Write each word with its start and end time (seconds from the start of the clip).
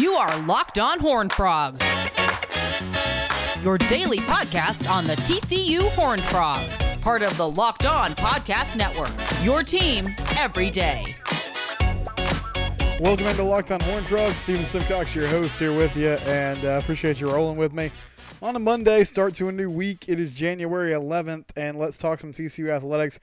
You 0.00 0.14
are 0.14 0.40
Locked 0.46 0.78
On 0.78 0.98
Horn 0.98 1.28
Frogs, 1.28 1.84
your 3.62 3.76
daily 3.76 4.16
podcast 4.18 4.90
on 4.90 5.06
the 5.06 5.14
TCU 5.16 5.82
Horn 5.90 6.18
Frogs, 6.20 6.90
part 7.00 7.22
of 7.22 7.36
the 7.36 7.46
Locked 7.46 7.84
On 7.84 8.14
Podcast 8.14 8.76
Network. 8.76 9.12
Your 9.44 9.62
team 9.62 10.14
every 10.38 10.70
day. 10.70 11.14
Welcome 12.98 13.26
into 13.26 13.42
Locked 13.42 13.72
On 13.72 13.80
Horn 13.80 14.04
Frogs. 14.04 14.36
Steven 14.36 14.66
Simcox, 14.66 15.14
your 15.14 15.26
host, 15.26 15.56
here 15.56 15.76
with 15.76 15.94
you, 15.96 16.10
and 16.10 16.64
uh, 16.64 16.78
appreciate 16.82 17.20
you 17.20 17.30
rolling 17.30 17.58
with 17.58 17.74
me. 17.74 17.92
On 18.40 18.56
a 18.56 18.58
Monday, 18.58 19.04
start 19.04 19.34
to 19.34 19.48
a 19.48 19.52
new 19.52 19.70
week. 19.70 20.08
It 20.08 20.18
is 20.18 20.32
January 20.32 20.92
11th, 20.92 21.50
and 21.56 21.78
let's 21.78 21.98
talk 21.98 22.20
some 22.20 22.32
TCU 22.32 22.70
athletics. 22.70 23.20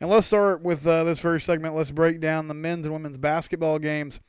And 0.00 0.08
let's 0.08 0.28
start 0.28 0.62
with 0.62 0.86
uh, 0.86 1.02
this 1.04 1.18
first 1.18 1.44
segment. 1.44 1.74
Let's 1.74 1.90
break 1.90 2.20
down 2.20 2.46
the 2.46 2.54
men's 2.54 2.86
and 2.86 2.92
women's 2.92 3.18
basketball 3.18 3.80
games 3.80 4.20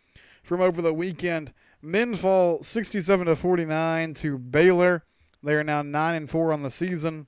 from 0.41 0.61
over 0.61 0.81
the 0.81 0.93
weekend. 0.93 1.53
Men 1.81 2.15
fall 2.15 2.61
67 2.61 3.27
to 3.27 3.35
49 3.35 4.13
to 4.15 4.37
Baylor. 4.37 5.03
They 5.43 5.53
are 5.53 5.63
now 5.63 5.81
9 5.81 6.15
and 6.15 6.29
4 6.29 6.53
on 6.53 6.61
the 6.61 6.69
season, 6.69 7.27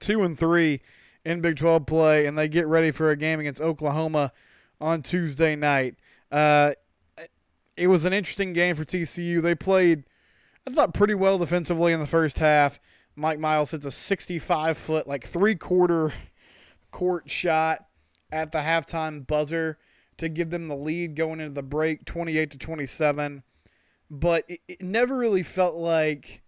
2 0.00 0.24
and 0.24 0.38
3 0.38 0.80
in 1.24 1.40
Big 1.40 1.56
12 1.56 1.86
play, 1.86 2.26
and 2.26 2.36
they 2.36 2.48
get 2.48 2.66
ready 2.66 2.90
for 2.90 3.10
a 3.10 3.16
game 3.16 3.38
against 3.38 3.60
Oklahoma 3.60 4.32
on 4.80 5.02
Tuesday 5.02 5.54
night. 5.54 5.96
Uh, 6.32 6.72
it 7.76 7.86
was 7.86 8.04
an 8.04 8.12
interesting 8.12 8.52
game 8.52 8.74
for 8.74 8.84
TCU. 8.84 9.40
They 9.40 9.54
played, 9.54 10.04
I 10.66 10.72
thought, 10.72 10.94
pretty 10.94 11.14
well 11.14 11.38
defensively 11.38 11.92
in 11.92 12.00
the 12.00 12.06
first 12.06 12.38
half. 12.38 12.80
Mike 13.14 13.38
Miles 13.38 13.70
hits 13.70 13.86
a 13.86 13.90
65 13.90 14.76
foot, 14.76 15.06
like 15.06 15.24
three 15.24 15.54
quarter 15.54 16.12
court 16.90 17.30
shot 17.30 17.86
at 18.32 18.52
the 18.52 18.58
halftime 18.58 19.26
buzzer 19.26 19.78
to 20.20 20.28
give 20.28 20.50
them 20.50 20.68
the 20.68 20.76
lead 20.76 21.14
going 21.14 21.40
into 21.40 21.52
the 21.52 21.62
break 21.62 22.04
28 22.04 22.50
to 22.50 22.58
27 22.58 23.42
but 24.10 24.44
it, 24.48 24.60
it, 24.66 24.82
never 24.82 25.16
really 25.16 25.42
felt 25.42 25.76
like 25.76 26.42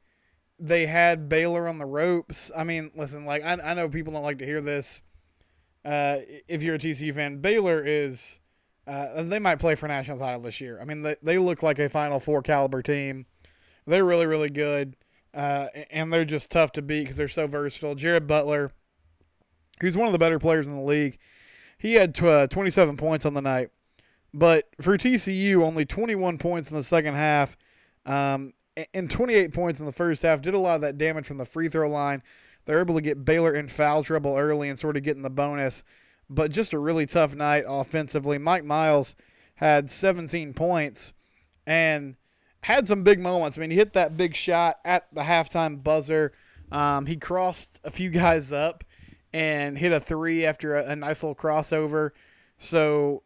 they 0.58 0.86
had 0.86 1.28
Baylor 1.28 1.68
on 1.68 1.78
the 1.78 1.86
ropes. 1.86 2.50
I 2.56 2.64
mean, 2.64 2.90
listen, 2.96 3.24
like 3.24 3.44
I, 3.44 3.52
I 3.52 3.74
know 3.74 3.88
people 3.88 4.12
don't 4.12 4.24
like 4.24 4.38
to 4.38 4.46
hear 4.46 4.60
this. 4.60 5.00
Uh, 5.84 6.18
if 6.48 6.62
you're 6.62 6.74
a 6.74 6.78
TCU 6.78 7.12
fan, 7.12 7.38
Baylor 7.38 7.82
is 7.84 8.40
uh, 8.86 9.22
they 9.22 9.38
might 9.38 9.60
play 9.60 9.76
for 9.76 9.86
national 9.86 10.18
title 10.18 10.40
this 10.40 10.60
year. 10.60 10.80
I 10.80 10.84
mean, 10.84 11.02
they, 11.02 11.16
they 11.22 11.38
look 11.38 11.62
like 11.62 11.78
a 11.78 11.88
Final 11.88 12.18
Four 12.18 12.42
caliber 12.42 12.82
team. 12.82 13.26
They're 13.86 14.04
really 14.04 14.26
really 14.26 14.50
good, 14.50 14.96
uh, 15.34 15.68
and 15.90 16.12
they're 16.12 16.24
just 16.24 16.50
tough 16.50 16.72
to 16.72 16.82
beat 16.82 17.02
because 17.02 17.16
they're 17.16 17.28
so 17.28 17.46
versatile. 17.46 17.94
Jared 17.94 18.26
Butler, 18.26 18.72
who's 19.80 19.96
one 19.96 20.06
of 20.06 20.12
the 20.12 20.18
better 20.18 20.38
players 20.38 20.66
in 20.66 20.74
the 20.74 20.82
league, 20.82 21.18
he 21.82 21.94
had 21.94 22.18
uh, 22.22 22.46
27 22.46 22.96
points 22.96 23.26
on 23.26 23.34
the 23.34 23.42
night. 23.42 23.70
But 24.32 24.68
for 24.80 24.96
TCU, 24.96 25.64
only 25.64 25.84
21 25.84 26.38
points 26.38 26.70
in 26.70 26.76
the 26.76 26.84
second 26.84 27.14
half 27.14 27.56
um, 28.06 28.52
and 28.94 29.10
28 29.10 29.52
points 29.52 29.80
in 29.80 29.86
the 29.86 29.92
first 29.92 30.22
half. 30.22 30.40
Did 30.40 30.54
a 30.54 30.58
lot 30.58 30.76
of 30.76 30.80
that 30.82 30.96
damage 30.96 31.26
from 31.26 31.38
the 31.38 31.44
free 31.44 31.68
throw 31.68 31.90
line. 31.90 32.22
They're 32.64 32.78
able 32.78 32.94
to 32.94 33.00
get 33.00 33.24
Baylor 33.24 33.52
in 33.52 33.66
foul 33.66 34.04
trouble 34.04 34.36
early 34.36 34.68
and 34.68 34.78
sort 34.78 34.96
of 34.96 35.02
getting 35.02 35.24
the 35.24 35.28
bonus. 35.28 35.82
But 36.30 36.52
just 36.52 36.72
a 36.72 36.78
really 36.78 37.04
tough 37.04 37.34
night 37.34 37.64
offensively. 37.66 38.38
Mike 38.38 38.64
Miles 38.64 39.16
had 39.56 39.90
17 39.90 40.54
points 40.54 41.12
and 41.66 42.14
had 42.60 42.86
some 42.86 43.02
big 43.02 43.18
moments. 43.18 43.58
I 43.58 43.60
mean, 43.60 43.70
he 43.70 43.76
hit 43.76 43.92
that 43.94 44.16
big 44.16 44.36
shot 44.36 44.78
at 44.84 45.12
the 45.12 45.22
halftime 45.22 45.82
buzzer. 45.82 46.32
Um, 46.70 47.06
he 47.06 47.16
crossed 47.16 47.80
a 47.82 47.90
few 47.90 48.08
guys 48.08 48.52
up 48.52 48.84
and 49.32 49.78
hit 49.78 49.92
a 49.92 50.00
three 50.00 50.44
after 50.44 50.74
a, 50.74 50.90
a 50.90 50.96
nice 50.96 51.22
little 51.22 51.34
crossover. 51.34 52.10
So, 52.58 53.22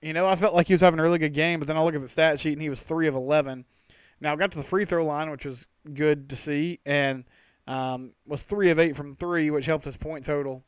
you 0.00 0.12
know, 0.12 0.26
I 0.26 0.34
felt 0.34 0.54
like 0.54 0.66
he 0.66 0.74
was 0.74 0.80
having 0.80 1.00
a 1.00 1.02
really 1.02 1.18
good 1.18 1.34
game, 1.34 1.60
but 1.60 1.68
then 1.68 1.76
I 1.76 1.82
look 1.82 1.94
at 1.94 2.00
the 2.00 2.08
stat 2.08 2.40
sheet 2.40 2.54
and 2.54 2.62
he 2.62 2.70
was 2.70 2.82
three 2.82 3.06
of 3.06 3.14
11. 3.14 3.64
Now, 4.20 4.36
got 4.36 4.50
to 4.52 4.58
the 4.58 4.64
free 4.64 4.84
throw 4.84 5.04
line, 5.04 5.30
which 5.30 5.44
was 5.44 5.66
good 5.94 6.28
to 6.30 6.36
see, 6.36 6.80
and 6.84 7.24
um, 7.66 8.12
was 8.26 8.42
three 8.42 8.70
of 8.70 8.78
eight 8.78 8.96
from 8.96 9.16
three, 9.16 9.50
which 9.50 9.66
helped 9.66 9.84
his 9.84 9.96
point 9.96 10.24
total. 10.24 10.64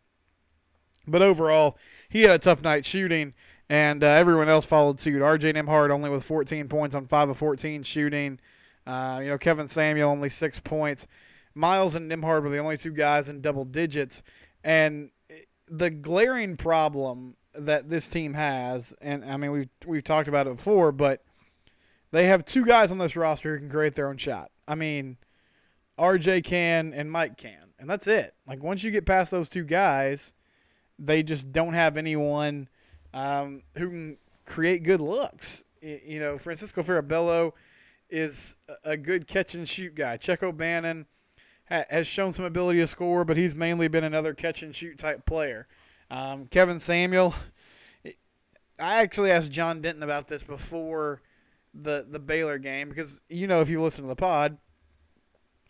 But 1.06 1.22
overall, 1.22 1.76
he 2.08 2.22
had 2.22 2.30
a 2.30 2.38
tough 2.38 2.62
night 2.62 2.86
shooting, 2.86 3.34
and 3.68 4.02
uh, 4.02 4.06
everyone 4.06 4.48
else 4.48 4.64
followed 4.64 5.00
suit. 5.00 5.20
RJ 5.20 5.54
Nembhard 5.54 5.90
only 5.90 6.08
with 6.08 6.24
14 6.24 6.68
points 6.68 6.94
on 6.94 7.06
5 7.06 7.30
of 7.30 7.36
14 7.36 7.82
shooting. 7.82 8.38
Uh, 8.86 9.20
you 9.22 9.28
know, 9.28 9.38
Kevin 9.38 9.68
Samuel 9.68 10.10
only 10.10 10.28
six 10.28 10.60
points. 10.60 11.06
Miles 11.54 11.94
and 11.94 12.10
Nembhard 12.10 12.42
were 12.42 12.50
the 12.50 12.58
only 12.58 12.76
two 12.76 12.92
guys 12.92 13.28
in 13.28 13.40
double 13.40 13.64
digits. 13.64 14.22
And 14.64 15.10
the 15.68 15.90
glaring 15.90 16.56
problem 16.56 17.36
that 17.54 17.88
this 17.88 18.08
team 18.08 18.34
has, 18.34 18.94
and 19.00 19.24
I 19.24 19.36
mean 19.36 19.52
we've 19.52 19.68
we've 19.86 20.04
talked 20.04 20.28
about 20.28 20.46
it 20.46 20.56
before, 20.56 20.92
but 20.92 21.22
they 22.10 22.26
have 22.26 22.44
two 22.44 22.64
guys 22.64 22.90
on 22.90 22.98
this 22.98 23.16
roster 23.16 23.54
who 23.54 23.60
can 23.60 23.70
create 23.70 23.94
their 23.94 24.08
own 24.08 24.16
shot. 24.18 24.50
I 24.68 24.74
mean, 24.74 25.16
RJ 25.98 26.44
can 26.44 26.92
and 26.92 27.10
Mike 27.10 27.36
can, 27.36 27.74
and 27.78 27.88
that's 27.88 28.06
it. 28.06 28.34
Like 28.46 28.62
once 28.62 28.84
you 28.84 28.90
get 28.90 29.06
past 29.06 29.30
those 29.30 29.48
two 29.48 29.64
guys, 29.64 30.32
they 30.98 31.22
just 31.22 31.52
don't 31.52 31.74
have 31.74 31.96
anyone 31.96 32.68
um, 33.14 33.62
who 33.76 33.88
can 33.88 34.18
create 34.44 34.82
good 34.82 35.00
looks. 35.00 35.64
You 35.80 36.20
know, 36.20 36.38
Francisco 36.38 36.82
Farabello 36.82 37.52
is 38.08 38.56
a 38.84 38.96
good 38.96 39.26
catch 39.26 39.54
and 39.54 39.68
shoot 39.68 39.94
guy. 39.94 40.16
Chuck 40.16 40.42
O'Bannon 40.42 41.06
has 41.66 42.06
shown 42.06 42.32
some 42.32 42.44
ability 42.44 42.80
to 42.80 42.86
score, 42.86 43.24
but 43.24 43.36
he's 43.36 43.54
mainly 43.54 43.88
been 43.88 44.04
another 44.04 44.34
catch 44.34 44.62
and 44.62 44.74
shoot 44.74 44.98
type 44.98 45.24
player. 45.24 45.66
Um, 46.10 46.46
Kevin 46.46 46.78
Samuel, 46.78 47.34
I 48.78 49.02
actually 49.02 49.30
asked 49.30 49.52
John 49.52 49.80
Denton 49.80 50.02
about 50.02 50.28
this 50.28 50.44
before 50.44 51.22
the 51.74 52.06
the 52.06 52.18
Baylor 52.18 52.58
game 52.58 52.90
because 52.90 53.22
you 53.30 53.46
know 53.46 53.62
if 53.62 53.70
you 53.70 53.80
listen 53.82 54.02
to 54.04 54.08
the 54.08 54.16
pod, 54.16 54.58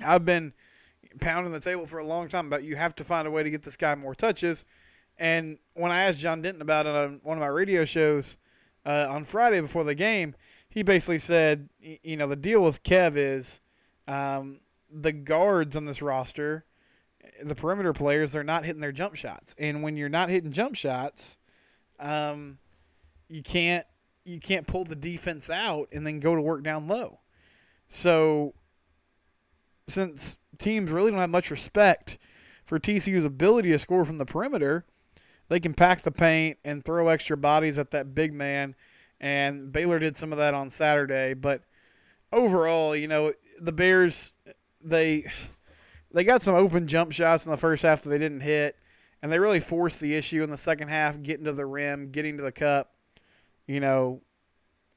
I've 0.01 0.25
been 0.25 0.53
pounding 1.21 1.53
the 1.53 1.61
table 1.61 1.87
for 1.87 1.99
a 1.99 2.05
long 2.05 2.29
time 2.29 2.47
about 2.47 2.65
you 2.65 2.77
have 2.77 2.95
to 2.97 3.05
find 3.05 3.29
a 3.29 3.31
way 3.31 3.43
to 3.43 3.51
get 3.51 3.63
this 3.63 3.77
guy 3.77 3.95
more 3.95 4.15
touches. 4.15 4.65
And 5.19 5.59
when 5.75 5.93
I 5.93 6.03
asked 6.05 6.19
John 6.19 6.43
Denton 6.43 6.63
about 6.63 6.87
it 6.87 6.95
on 6.95 7.21
one 7.23 7.37
of 7.37 7.43
my 7.43 7.49
radio 7.49 7.85
shows 7.85 8.37
uh, 8.85 9.07
on 9.11 9.25
Friday 9.25 9.61
before 9.61 9.85
the 9.85 9.95
game, 9.95 10.35
he 10.69 10.83
basically 10.83 11.19
said, 11.19 11.69
you 11.81 12.17
know, 12.17 12.27
the 12.27 12.37
deal 12.37 12.63
with 12.63 12.83
Kev 12.83 13.13
is 13.17 13.61
um, 14.09 14.61
the 14.93 15.13
guards 15.13 15.75
on 15.77 15.85
this 15.85 16.03
roster, 16.03 16.65
the 17.43 17.55
perimeter 17.55 17.93
players, 17.93 18.33
they're 18.33 18.43
not 18.43 18.65
hitting 18.65 18.81
their 18.81 18.93
jump 18.93 19.15
shots. 19.15 19.55
And 19.59 19.83
when 19.83 19.97
you're 19.97 20.09
not 20.09 20.29
hitting 20.29 20.53
jump 20.53 20.75
shots, 20.75 21.39
um, 21.99 22.59
you 23.29 23.43
can't 23.43 23.87
you 24.25 24.39
can't 24.39 24.67
pull 24.67 24.85
the 24.85 24.95
defense 24.95 25.51
out 25.51 25.89
and 25.93 26.07
then 26.07 26.21
go 26.21 26.37
to 26.37 26.43
work 26.43 26.63
down 26.63 26.87
low. 26.87 27.21
So 27.89 28.55
since 29.89 30.37
teams 30.59 30.93
really 30.93 31.11
don't 31.11 31.19
have 31.21 31.31
much 31.31 31.51
respect 31.51 32.19
for 32.65 32.79
TCU's 32.79 33.25
ability 33.25 33.71
to 33.73 33.79
score 33.79 34.05
from 34.05 34.19
the 34.19 34.25
perimeter, 34.25 34.85
they 35.49 35.59
can 35.59 35.75
pack 35.75 36.03
the 36.03 36.13
paint 36.13 36.59
and 36.65 36.85
throw 36.85 37.09
extra 37.09 37.37
bodies 37.37 37.79
at 37.79 37.91
that 37.91 38.15
big 38.15 38.33
man. 38.33 38.77
And 39.21 39.73
Baylor 39.73 39.99
did 39.99 40.17
some 40.17 40.33
of 40.33 40.39
that 40.39 40.55
on 40.55 40.71
Saturday, 40.71 41.35
but 41.35 41.63
overall, 42.33 42.95
you 42.97 43.09
know, 43.09 43.33
the 43.61 43.73
Bears 43.73 44.33
they 44.85 45.25
they 46.13 46.25
got 46.25 46.43
some 46.43 46.55
open 46.55 46.87
jump 46.87 47.13
shots 47.13 47.45
in 47.45 47.51
the 47.51 47.57
first 47.57 47.83
half 47.83 48.03
that 48.03 48.11
they 48.11 48.19
didn't 48.19 48.41
hit, 48.41 48.77
and 49.23 49.33
they 49.33 49.39
really 49.39 49.61
forced 49.61 50.01
the 50.01 50.15
issue 50.15 50.43
in 50.43 50.51
the 50.51 50.57
second 50.57 50.89
half, 50.89 51.23
getting 51.23 51.45
to 51.45 51.53
the 51.53 51.67
rim, 51.67 52.11
getting 52.11 52.37
to 52.37 52.43
the 52.43 52.53
cup. 52.53 52.95
You 53.67 53.81
know, 53.81 54.21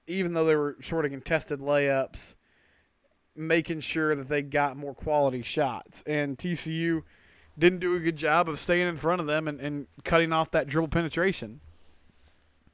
even 0.07 0.33
though 0.33 0.45
they 0.45 0.55
were 0.55 0.75
sort 0.81 1.05
of 1.05 1.11
contested 1.11 1.59
layups, 1.59 2.35
making 3.35 3.81
sure 3.81 4.15
that 4.15 4.27
they 4.27 4.41
got 4.41 4.77
more 4.77 4.93
quality 4.93 5.41
shots. 5.41 6.03
And 6.07 6.37
TCU 6.37 7.03
didn't 7.57 7.79
do 7.79 7.95
a 7.95 7.99
good 7.99 8.15
job 8.15 8.49
of 8.49 8.59
staying 8.59 8.87
in 8.87 8.95
front 8.95 9.21
of 9.21 9.27
them 9.27 9.47
and, 9.47 9.59
and 9.59 9.87
cutting 10.03 10.31
off 10.31 10.51
that 10.51 10.67
dribble 10.67 10.89
penetration. 10.89 11.61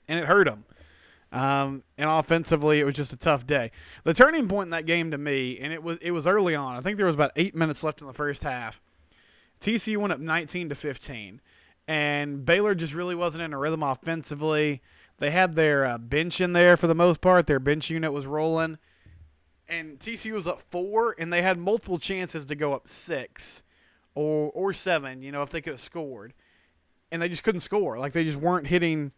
And 0.08 0.20
it 0.20 0.26
hurt 0.26 0.48
them. 0.48 0.66
Um, 1.32 1.84
and 1.98 2.10
offensively, 2.10 2.80
it 2.80 2.84
was 2.84 2.96
just 2.96 3.14
a 3.14 3.18
tough 3.18 3.48
day. 3.48 3.72
The 4.04 4.14
turning 4.14 4.50
point 4.50 4.68
in 4.68 4.72
that 4.72 4.86
game 4.86 5.12
to 5.12 5.18
me, 5.18 5.60
and 5.60 5.72
it 5.72 5.82
was 5.82 5.98
it 6.00 6.12
was 6.12 6.28
early 6.28 6.56
on. 6.56 6.76
I 6.76 6.82
think 6.82 6.98
there 6.98 7.06
was 7.06 7.16
about 7.16 7.32
eight 7.36 7.56
minutes 7.56 7.84
left 7.84 8.02
in 8.02 8.08
the 8.08 8.14
first 8.14 8.44
half. 8.44 8.82
TCU 9.62 9.98
went 9.98 10.12
up 10.12 10.20
19 10.20 10.70
to 10.70 10.76
15, 10.76 11.40
and 11.88 12.46
Baylor 12.46 12.76
just 12.76 12.94
really 12.94 13.16
wasn't 13.16 13.44
in 13.44 13.54
a 13.54 13.58
rhythm 13.58 13.84
offensively. 13.84 14.82
They 15.20 15.32
had 15.32 15.56
their 15.56 15.86
uh, 15.86 15.98
bench 16.00 16.42
in 16.42 16.54
there 16.54 16.76
for 16.76 16.88
the 16.88 16.96
most 16.96 17.22
part. 17.22 17.48
Their 17.48 17.60
bench 17.60 17.90
unit 17.90 18.12
was 18.12 18.26
rolling, 18.26 18.78
and 19.70 20.00
TCU 20.00 20.34
was 20.34 20.48
up 20.48 20.60
four, 20.60 21.16
and 21.18 21.32
they 21.32 21.44
had 21.44 21.58
multiple 21.58 22.00
chances 22.00 22.46
to 22.48 22.56
go 22.56 22.74
up 22.74 22.90
six 22.90 23.64
or 24.16 24.52
or 24.54 24.74
seven. 24.74 25.22
You 25.22 25.32
know, 25.32 25.44
if 25.44 25.50
they 25.50 25.62
could 25.62 25.74
have 25.74 25.80
scored, 25.80 26.34
and 27.10 27.22
they 27.22 27.30
just 27.30 27.44
couldn't 27.44 27.62
score. 27.62 27.98
Like 27.98 28.12
they 28.12 28.26
just 28.26 28.40
weren't 28.40 28.68
hitting 28.68 29.14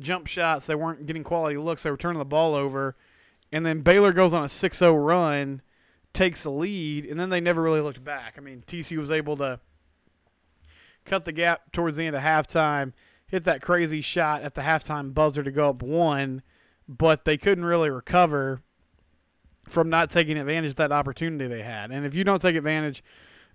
jump 0.00 0.26
shots. 0.26 0.66
They 0.66 0.74
weren't 0.74 1.06
getting 1.06 1.24
quality 1.24 1.56
looks. 1.56 1.82
They 1.82 1.90
were 1.90 1.96
turning 1.96 2.18
the 2.18 2.24
ball 2.24 2.54
over. 2.54 2.96
And 3.52 3.64
then 3.64 3.80
Baylor 3.80 4.12
goes 4.12 4.32
on 4.32 4.44
a 4.44 4.48
6 4.48 4.78
0 4.78 4.94
run, 4.94 5.62
takes 6.12 6.44
the 6.44 6.50
lead, 6.50 7.06
and 7.06 7.18
then 7.18 7.30
they 7.30 7.40
never 7.40 7.62
really 7.62 7.80
looked 7.80 8.04
back. 8.04 8.34
I 8.36 8.40
mean, 8.40 8.62
TCU 8.66 8.98
was 8.98 9.10
able 9.10 9.36
to 9.38 9.60
cut 11.04 11.24
the 11.24 11.32
gap 11.32 11.72
towards 11.72 11.96
the 11.96 12.06
end 12.06 12.16
of 12.16 12.22
halftime, 12.22 12.92
hit 13.26 13.44
that 13.44 13.62
crazy 13.62 14.00
shot 14.00 14.42
at 14.42 14.54
the 14.54 14.62
halftime 14.62 15.14
buzzer 15.14 15.42
to 15.42 15.50
go 15.50 15.70
up 15.70 15.82
one. 15.82 16.42
but 16.88 17.24
they 17.24 17.36
couldn't 17.36 17.64
really 17.64 17.88
recover 17.90 18.62
from 19.68 19.88
not 19.88 20.10
taking 20.10 20.36
advantage 20.36 20.70
of 20.70 20.76
that 20.76 20.90
opportunity 20.90 21.46
they 21.46 21.62
had. 21.62 21.92
And 21.92 22.04
if 22.04 22.16
you 22.16 22.24
don't 22.24 22.42
take 22.42 22.56
advantage 22.56 23.04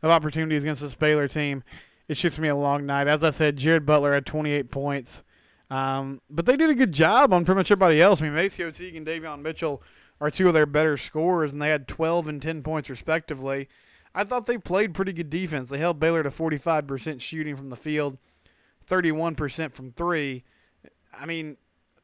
of 0.01 0.09
opportunities 0.09 0.63
against 0.63 0.81
this 0.81 0.95
Baylor 0.95 1.27
team, 1.27 1.63
going 2.07 2.15
to 2.15 2.41
be 2.41 2.47
a 2.47 2.55
long 2.55 2.85
night. 2.85 3.07
As 3.07 3.23
I 3.23 3.31
said, 3.31 3.57
Jared 3.57 3.85
Butler 3.85 4.13
had 4.13 4.25
28 4.25 4.71
points. 4.71 5.23
Um, 5.69 6.21
but 6.29 6.45
they 6.45 6.55
did 6.55 6.69
a 6.69 6.75
good 6.75 6.91
job 6.91 7.33
on 7.33 7.43
pretty 7.43 7.57
much 7.57 7.71
everybody 7.71 8.01
else. 8.01 8.21
I 8.21 8.25
mean, 8.25 8.33
MaCio 8.33 8.75
Teague 8.75 8.95
and 8.95 9.05
Davion 9.05 9.41
Mitchell 9.41 9.81
are 10.21 10.31
two 10.31 10.47
of 10.47 10.53
their 10.53 10.65
better 10.65 10.97
scorers, 10.97 11.53
and 11.53 11.61
they 11.61 11.69
had 11.69 11.87
12 11.87 12.27
and 12.27 12.41
10 12.41 12.63
points 12.63 12.89
respectively. 12.89 13.67
I 14.13 14.23
thought 14.23 14.45
they 14.45 14.57
played 14.57 14.93
pretty 14.93 15.11
good 15.11 15.29
defense. 15.29 15.69
They 15.69 15.79
held 15.79 15.99
Baylor 15.99 16.23
to 16.23 16.29
45% 16.29 17.21
shooting 17.21 17.55
from 17.55 17.69
the 17.69 17.75
field, 17.75 18.17
31% 18.87 19.73
from 19.73 19.91
three. 19.91 20.43
I 21.17 21.25
mean, 21.25 21.57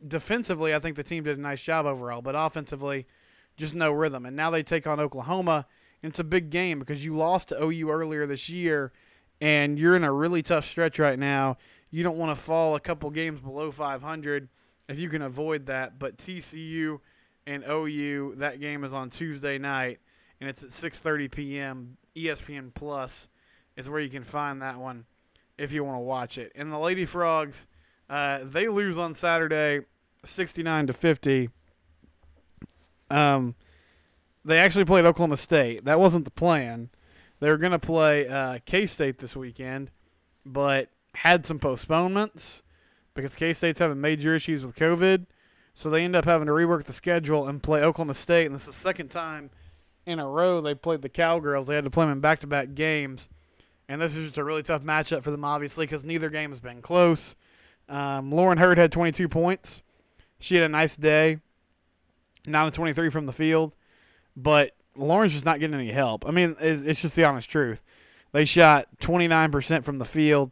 defensively, 0.05 0.73
I 0.75 0.79
think 0.79 0.95
the 0.95 1.03
team 1.03 1.23
did 1.23 1.37
a 1.37 1.41
nice 1.41 1.63
job 1.63 1.85
overall, 1.85 2.21
but 2.21 2.35
offensively, 2.35 3.07
just 3.55 3.75
no 3.75 3.91
rhythm. 3.91 4.25
And 4.25 4.35
now 4.35 4.49
they 4.49 4.63
take 4.63 4.87
on 4.87 4.99
Oklahoma. 4.99 5.67
And 6.03 6.09
it's 6.09 6.19
a 6.19 6.23
big 6.23 6.49
game 6.49 6.79
because 6.79 7.05
you 7.05 7.15
lost 7.15 7.49
to 7.49 7.63
OU 7.63 7.91
earlier 7.91 8.25
this 8.25 8.49
year, 8.49 8.91
and 9.39 9.77
you're 9.77 9.95
in 9.95 10.03
a 10.03 10.11
really 10.11 10.41
tough 10.41 10.65
stretch 10.65 10.97
right 10.97 11.19
now. 11.19 11.57
You 11.91 12.03
don't 12.03 12.17
want 12.17 12.35
to 12.35 12.41
fall 12.41 12.75
a 12.75 12.79
couple 12.79 13.09
games 13.09 13.41
below 13.41 13.69
500 13.69 14.49
if 14.87 14.99
you 14.99 15.09
can 15.09 15.21
avoid 15.21 15.67
that. 15.67 15.99
But 15.99 16.17
TCU 16.17 16.99
and 17.45 17.63
OU, 17.69 18.35
that 18.37 18.59
game 18.59 18.83
is 18.83 18.93
on 18.93 19.09
Tuesday 19.09 19.57
night, 19.57 19.99
and 20.39 20.49
it's 20.49 20.63
at 20.63 20.69
6:30 20.69 21.31
p.m. 21.31 21.97
ESPN 22.15 22.73
Plus 22.73 23.29
is 23.75 23.89
where 23.89 23.99
you 23.99 24.09
can 24.09 24.23
find 24.23 24.61
that 24.61 24.79
one 24.79 25.05
if 25.57 25.73
you 25.73 25.83
want 25.83 25.95
to 25.95 26.01
watch 26.01 26.37
it. 26.37 26.51
And 26.55 26.71
the 26.71 26.77
Lady 26.77 27.05
Frogs, 27.05 27.67
uh, 28.09 28.39
they 28.43 28.67
lose 28.67 28.97
on 28.97 29.13
Saturday, 29.13 29.85
69 30.23 30.87
to 30.87 30.93
50. 30.93 31.49
Um, 33.09 33.55
they 34.43 34.57
actually 34.57 34.85
played 34.85 35.05
Oklahoma 35.05 35.37
State. 35.37 35.85
That 35.85 35.99
wasn't 35.99 36.25
the 36.25 36.31
plan. 36.31 36.89
They 37.39 37.49
were 37.49 37.57
going 37.57 37.71
to 37.71 37.79
play 37.79 38.27
uh, 38.27 38.59
K 38.65 38.85
State 38.85 39.19
this 39.19 39.35
weekend, 39.35 39.91
but 40.45 40.89
had 41.15 41.45
some 41.45 41.59
postponements 41.59 42.63
because 43.13 43.35
K 43.35 43.53
State's 43.53 43.79
having 43.79 44.01
major 44.01 44.35
issues 44.35 44.65
with 44.65 44.75
COVID. 44.75 45.25
So 45.73 45.89
they 45.89 46.03
end 46.03 46.15
up 46.15 46.25
having 46.25 46.47
to 46.47 46.53
rework 46.53 46.83
the 46.83 46.93
schedule 46.93 47.47
and 47.47 47.63
play 47.63 47.81
Oklahoma 47.81 48.13
State. 48.13 48.45
And 48.45 48.53
this 48.53 48.63
is 48.63 48.67
the 48.67 48.73
second 48.73 49.09
time 49.09 49.49
in 50.05 50.19
a 50.19 50.27
row 50.27 50.61
they 50.61 50.75
played 50.75 51.01
the 51.01 51.09
Cowgirls. 51.09 51.67
They 51.67 51.75
had 51.75 51.85
to 51.85 51.89
play 51.89 52.05
them 52.05 52.13
in 52.13 52.19
back 52.19 52.39
to 52.39 52.47
back 52.47 52.73
games. 52.73 53.29
And 53.87 54.01
this 54.01 54.15
is 54.15 54.25
just 54.25 54.37
a 54.37 54.43
really 54.43 54.63
tough 54.63 54.83
matchup 54.83 55.23
for 55.23 55.31
them, 55.31 55.43
obviously, 55.43 55.85
because 55.85 56.03
neither 56.03 56.29
game 56.29 56.51
has 56.51 56.59
been 56.59 56.81
close. 56.81 57.35
Um, 57.89 58.31
Lauren 58.31 58.57
Heard 58.57 58.77
had 58.77 58.91
22 58.91 59.27
points. 59.27 59.83
She 60.39 60.55
had 60.55 60.63
a 60.63 60.69
nice 60.69 60.95
day, 60.95 61.39
9 62.45 62.67
of 62.67 62.73
23 62.73 63.09
from 63.09 63.25
the 63.25 63.33
field. 63.33 63.75
But 64.35 64.75
Lauren's 64.95 65.33
just 65.33 65.45
not 65.45 65.59
getting 65.59 65.75
any 65.75 65.91
help. 65.91 66.25
I 66.25 66.31
mean, 66.31 66.55
it's, 66.59 66.83
it's 66.83 67.01
just 67.01 67.15
the 67.15 67.25
honest 67.25 67.49
truth. 67.49 67.83
They 68.31 68.45
shot 68.45 68.87
29% 69.01 69.83
from 69.83 69.97
the 69.97 70.05
field, 70.05 70.51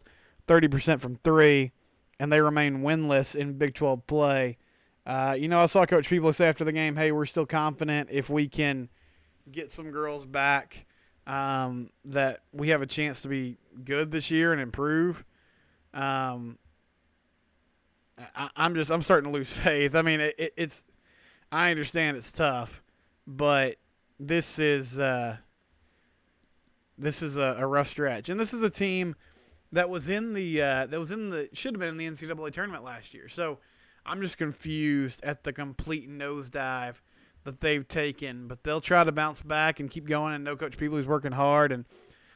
30% 0.49 0.99
from 0.99 1.15
three, 1.17 1.71
and 2.19 2.31
they 2.31 2.41
remain 2.41 2.79
winless 2.79 3.35
in 3.35 3.53
Big 3.53 3.75
12 3.75 4.07
play. 4.07 4.57
Uh, 5.05 5.35
you 5.37 5.47
know, 5.47 5.61
I 5.61 5.67
saw 5.67 5.85
Coach 5.85 6.09
Pebley 6.09 6.33
say 6.33 6.47
after 6.47 6.63
the 6.63 6.71
game, 6.71 6.95
hey, 6.95 7.11
we're 7.11 7.25
still 7.25 7.45
confident 7.45 8.09
if 8.11 8.29
we 8.29 8.47
can 8.47 8.89
get 9.51 9.71
some 9.71 9.91
girls 9.91 10.25
back 10.25 10.85
um, 11.27 11.91
that 12.05 12.41
we 12.51 12.69
have 12.69 12.81
a 12.81 12.87
chance 12.87 13.21
to 13.21 13.27
be 13.27 13.57
good 13.83 14.11
this 14.11 14.31
year 14.31 14.51
and 14.51 14.61
improve. 14.61 15.23
Um, 15.93 16.57
I, 18.35 18.49
am 18.57 18.75
just 18.75 18.91
I'm 18.91 19.01
starting 19.01 19.31
to 19.31 19.37
lose 19.37 19.51
faith. 19.59 19.95
I 19.95 20.01
mean, 20.01 20.19
it, 20.19 20.35
it's 20.57 20.85
I 21.51 21.71
understand 21.71 22.17
it's 22.17 22.31
tough, 22.31 22.83
but 23.25 23.75
this 24.19 24.59
is 24.59 24.99
uh, 24.99 25.37
this 26.97 27.21
is 27.21 27.37
a, 27.37 27.57
a, 27.59 27.65
rough 27.65 27.87
stretch, 27.87 28.29
and 28.29 28.39
this 28.39 28.53
is 28.53 28.61
a 28.61 28.69
team 28.69 29.15
that 29.71 29.89
was 29.89 30.09
in 30.09 30.33
the 30.33 30.61
uh, 30.61 30.85
that 30.87 30.99
was 30.99 31.11
in 31.11 31.29
the 31.29 31.49
should 31.53 31.73
have 31.73 31.79
been 31.79 31.89
in 31.89 31.97
the 31.97 32.07
NCAA 32.07 32.51
tournament 32.51 32.83
last 32.83 33.13
year. 33.13 33.27
So 33.27 33.59
I'm 34.05 34.21
just 34.21 34.37
confused 34.37 35.23
at 35.23 35.43
the 35.43 35.53
complete 35.53 36.09
nosedive 36.09 37.01
that 37.43 37.59
they've 37.59 37.87
taken, 37.87 38.47
but 38.47 38.63
they'll 38.63 38.81
try 38.81 39.03
to 39.03 39.11
bounce 39.11 39.41
back 39.41 39.79
and 39.79 39.89
keep 39.89 40.07
going. 40.07 40.33
And 40.33 40.43
no 40.43 40.55
coach 40.55 40.77
Pebley's 40.77 41.07
working 41.07 41.31
hard, 41.31 41.71
and 41.71 41.85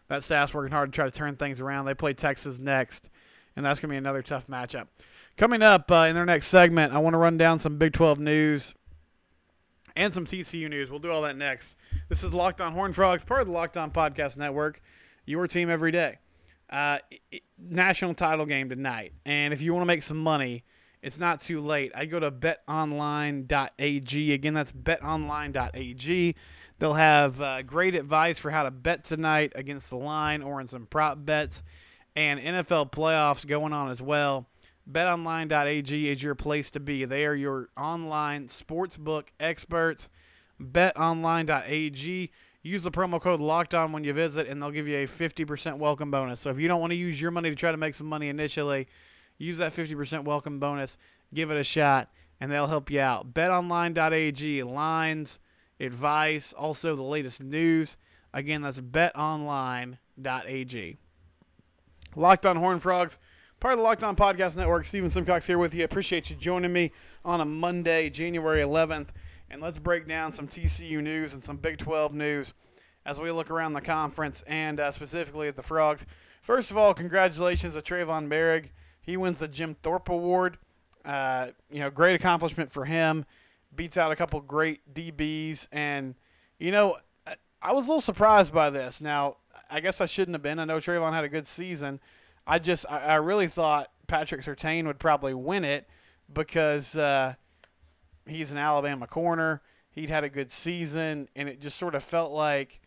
that 0.07 0.23
staff's 0.23 0.53
working 0.53 0.71
hard 0.71 0.91
to 0.91 0.95
try 0.95 1.05
to 1.05 1.11
turn 1.11 1.35
things 1.35 1.59
around. 1.59 1.85
They 1.85 1.93
play 1.93 2.13
Texas 2.13 2.59
next, 2.59 3.09
and 3.55 3.65
that's 3.65 3.79
going 3.79 3.89
to 3.89 3.93
be 3.93 3.97
another 3.97 4.21
tough 4.21 4.47
matchup. 4.47 4.87
Coming 5.35 5.61
up 5.61 5.91
uh, 5.91 6.05
in 6.07 6.15
their 6.15 6.25
next 6.25 6.47
segment, 6.47 6.93
I 6.93 6.99
want 6.99 7.15
to 7.15 7.17
run 7.17 7.37
down 7.37 7.59
some 7.59 7.77
Big 7.77 7.93
12 7.93 8.19
news 8.19 8.75
and 9.95 10.13
some 10.13 10.25
TCU 10.25 10.69
news. 10.69 10.91
We'll 10.91 10.99
do 10.99 11.11
all 11.11 11.23
that 11.23 11.37
next. 11.37 11.75
This 12.09 12.23
is 12.23 12.33
Locked 12.33 12.61
On 12.61 12.71
Horn 12.71 12.93
Frogs, 12.93 13.23
part 13.23 13.41
of 13.41 13.47
the 13.47 13.53
Locked 13.53 13.77
On 13.77 13.91
Podcast 13.91 14.37
Network, 14.37 14.79
your 15.25 15.47
team 15.47 15.69
every 15.69 15.91
day. 15.91 16.19
Uh, 16.73 16.97
national 17.59 18.15
title 18.15 18.47
game 18.47 18.67
tonight, 18.67 19.13
and 19.27 19.53
if 19.53 19.61
you 19.61 19.73
want 19.73 19.83
to 19.83 19.85
make 19.85 20.01
some 20.01 20.17
money, 20.17 20.63
it's 21.03 21.19
not 21.19 21.39
too 21.39 21.61
late. 21.61 21.91
I 21.93 22.05
go 22.05 22.19
to 22.19 22.31
betonline.ag. 22.31 24.33
Again, 24.33 24.53
that's 24.55 24.71
betonline.ag. 24.71 26.35
They'll 26.79 26.93
have 26.95 27.39
uh, 27.39 27.61
great 27.61 27.93
advice 27.93 28.39
for 28.39 28.49
how 28.49 28.63
to 28.63 28.71
bet 28.71 29.03
tonight 29.03 29.51
against 29.53 29.91
the 29.91 29.97
line 29.97 30.41
or 30.41 30.59
in 30.59 30.67
some 30.67 30.87
prop 30.87 31.23
bets, 31.23 31.61
and 32.15 32.39
NFL 32.39 32.91
playoffs 32.91 33.45
going 33.45 33.71
on 33.71 33.91
as 33.91 34.01
well. 34.01 34.47
BetOnline.ag 34.91 36.09
is 36.09 36.23
your 36.23 36.33
place 36.33 36.71
to 36.71 36.79
be. 36.79 37.05
They 37.05 37.27
are 37.27 37.35
your 37.35 37.69
online 37.77 38.47
sportsbook 38.47 39.27
experts. 39.39 40.09
BetOnline.ag. 40.59 42.31
Use 42.63 42.81
the 42.83 42.91
promo 42.91 43.19
code 43.21 43.41
Locked 43.41 43.73
On 43.73 43.91
when 43.91 44.05
you 44.05 44.13
visit, 44.13 44.47
and 44.47 44.61
they'll 44.61 44.71
give 44.71 44.87
you 44.87 44.99
a 44.99 45.03
50% 45.03 45.77
welcome 45.77 46.09
bonus. 46.09 46.39
So 46.39 46.49
if 46.49 46.57
you 46.59 46.69
don't 46.69 46.79
want 46.79 46.91
to 46.91 46.97
use 46.97 47.19
your 47.21 47.29
money 47.31 47.49
to 47.49 47.55
try 47.55 47.71
to 47.71 47.77
make 47.77 47.93
some 47.93 48.07
money 48.07 48.29
initially, 48.29 48.87
use 49.37 49.57
that 49.57 49.73
50% 49.73 50.23
welcome 50.23 50.59
bonus. 50.59 50.97
Give 51.33 51.51
it 51.51 51.57
a 51.57 51.63
shot, 51.63 52.09
and 52.39 52.49
they'll 52.49 52.67
help 52.67 52.89
you 52.89 53.01
out. 53.01 53.33
BetOnline.ag. 53.33 54.63
Lines, 54.63 55.39
advice, 55.79 56.53
also 56.53 56.95
the 56.95 57.03
latest 57.03 57.43
news. 57.43 57.97
Again, 58.33 58.61
that's 58.61 58.79
BetOnline.ag. 58.79 59.97
Locked 62.15 62.45
On 62.45 62.55
Horn 62.55 62.79
Frogs 62.79 63.19
part 63.63 63.75
of 63.75 63.79
the 63.79 63.83
Locked 63.83 64.03
On 64.03 64.13
Podcast 64.13 64.57
Network. 64.57 64.83
Steven 64.83 65.09
Simcox 65.09 65.47
here 65.47 65.57
with 65.57 65.73
you. 65.73 65.85
Appreciate 65.85 66.29
you 66.29 66.35
joining 66.35 66.73
me 66.73 66.91
on 67.23 67.39
a 67.39 67.45
Monday, 67.45 68.09
January 68.09 68.59
11th. 68.59 69.11
And 69.53 69.61
let's 69.61 69.77
break 69.77 70.07
down 70.07 70.33
some 70.33 70.47
TCU 70.47 70.99
news 71.03 71.35
and 71.35 71.43
some 71.43 71.57
Big 71.57 71.77
12 71.77 72.15
news 72.15 72.55
as 73.05 73.21
we 73.21 73.29
look 73.29 73.51
around 73.51 73.73
the 73.73 73.81
conference 73.81 74.41
and 74.47 74.79
uh, 74.79 74.89
specifically 74.89 75.47
at 75.47 75.55
the 75.55 75.61
Frogs. 75.61 76.07
First 76.41 76.71
of 76.71 76.77
all, 76.77 76.95
congratulations 76.95 77.75
to 77.75 77.81
Trevon 77.81 78.27
Moehrig. 78.27 78.71
He 78.99 79.15
wins 79.15 79.41
the 79.41 79.47
Jim 79.47 79.75
Thorpe 79.75 80.09
Award. 80.09 80.57
Uh, 81.05 81.49
you 81.69 81.81
know, 81.81 81.91
great 81.91 82.15
accomplishment 82.15 82.71
for 82.71 82.85
him. 82.85 83.25
Beats 83.75 83.95
out 83.95 84.11
a 84.11 84.15
couple 84.15 84.41
great 84.41 84.91
DBs. 84.91 85.67
And, 85.71 86.15
you 86.57 86.71
know, 86.71 86.97
I 87.61 87.73
was 87.73 87.85
a 87.85 87.89
little 87.89 88.01
surprised 88.01 88.55
by 88.55 88.71
this. 88.71 89.01
Now, 89.01 89.37
I 89.69 89.81
guess 89.81 90.01
I 90.01 90.07
shouldn't 90.07 90.33
have 90.33 90.41
been. 90.41 90.57
I 90.57 90.65
know 90.65 90.77
Trevon 90.77 91.13
had 91.13 91.25
a 91.25 91.29
good 91.29 91.45
season. 91.45 91.99
I 92.47 92.57
just 92.57 92.87
I, 92.89 93.01
I 93.01 93.15
really 93.17 93.47
thought 93.47 93.91
Patrick 94.07 94.41
Surtain 94.41 94.87
would 94.87 94.97
probably 94.97 95.35
win 95.35 95.63
it 95.63 95.87
because 96.33 96.97
uh, 96.97 97.35
he's 98.25 98.51
an 98.51 98.57
Alabama 98.57 99.07
corner. 99.07 99.61
He'd 99.91 100.09
had 100.09 100.23
a 100.23 100.29
good 100.29 100.51
season, 100.51 101.29
and 101.35 101.47
it 101.47 101.61
just 101.61 101.77
sort 101.77 101.95
of 101.95 102.03
felt 102.03 102.31
like, 102.31 102.81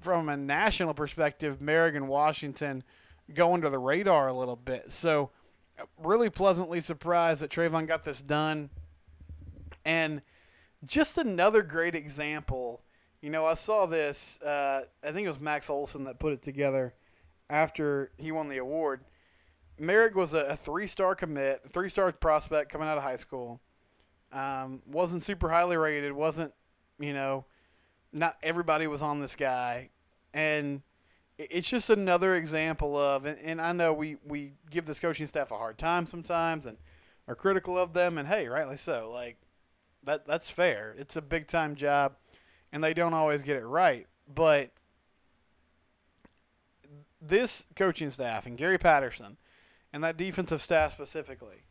from 0.00 0.28
a 0.28 0.36
national 0.36 0.94
perspective, 0.94 1.58
Merrigan 1.58 2.06
Washington 2.06 2.82
go 3.34 3.52
under 3.54 3.68
the 3.68 3.78
radar 3.78 4.28
a 4.28 4.32
little 4.32 4.56
bit. 4.56 4.92
So, 4.92 5.30
really 5.98 6.30
pleasantly 6.30 6.80
surprised 6.80 7.42
that 7.42 7.50
Trevon 7.50 7.86
got 7.86 8.04
this 8.04 8.22
done. 8.22 8.70
And 9.84 10.22
just 10.84 11.18
another 11.18 11.62
great 11.62 11.94
example. 11.94 12.82
You 13.20 13.30
know, 13.30 13.44
I 13.44 13.54
saw 13.54 13.86
this, 13.86 14.40
uh, 14.42 14.82
I 15.04 15.10
think 15.12 15.24
it 15.24 15.28
was 15.28 15.40
Max 15.40 15.68
Olson 15.68 16.04
that 16.04 16.18
put 16.18 16.32
it 16.32 16.42
together 16.42 16.94
after 17.50 18.10
he 18.18 18.32
won 18.32 18.48
the 18.48 18.58
award. 18.58 19.04
Moehrig 19.80 20.14
was 20.14 20.32
a, 20.34 20.40
a 20.40 20.56
three 20.56 20.86
star 20.86 21.14
commit, 21.14 21.62
three 21.68 21.88
star 21.88 22.10
prospect 22.12 22.70
coming 22.70 22.88
out 22.88 22.96
of 22.96 23.04
high 23.04 23.16
school. 23.16 23.60
Um, 24.32 24.82
wasn't 24.86 25.22
super 25.22 25.48
highly 25.48 25.76
rated, 25.76 26.12
wasn't, 26.12 26.52
you 26.98 27.12
know, 27.12 27.44
not 28.12 28.36
everybody 28.42 28.86
was 28.86 29.02
on 29.02 29.20
this 29.20 29.36
guy. 29.36 29.90
And 30.34 30.82
it's 31.38 31.70
just 31.70 31.90
another 31.90 32.34
example 32.34 32.96
of, 32.96 33.26
and, 33.26 33.38
and 33.38 33.60
I 33.60 33.72
know 33.72 33.92
we, 33.92 34.16
we 34.26 34.52
give 34.70 34.86
this 34.86 35.00
coaching 35.00 35.26
staff 35.26 35.50
a 35.52 35.56
hard 35.56 35.78
time 35.78 36.06
sometimes 36.06 36.66
and 36.66 36.76
are 37.28 37.34
critical 37.34 37.78
of 37.78 37.92
them, 37.92 38.18
and 38.18 38.28
hey, 38.28 38.48
rightly 38.48 38.76
so. 38.76 39.10
Like, 39.12 39.36
that 40.04 40.24
that's 40.24 40.50
fair. 40.50 40.94
It's 40.96 41.16
a 41.16 41.22
big 41.22 41.46
time 41.46 41.74
job, 41.74 42.16
and 42.72 42.82
they 42.82 42.94
don't 42.94 43.14
always 43.14 43.42
get 43.42 43.56
it 43.56 43.66
right. 43.66 44.06
But 44.32 44.70
this 47.20 47.66
coaching 47.74 48.10
staff 48.10 48.46
and 48.46 48.56
Gary 48.56 48.78
Patterson 48.78 49.36
and 49.92 50.04
that 50.04 50.16
defensive 50.16 50.60
staff 50.60 50.92
specifically 50.92 51.64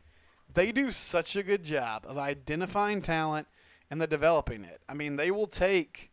they 0.56 0.72
do 0.72 0.92
such 0.92 1.36
a 1.36 1.44
good 1.44 1.64
job 1.64 2.06
of 2.08 2.18
identifying 2.18 3.02
talent 3.02 3.48
and 3.90 4.02
the 4.02 4.08
developing 4.08 4.64
it. 4.64 4.82
I 4.90 4.94
mean, 4.94 5.16
they 5.16 5.32
will 5.32 5.48
take, 5.48 6.12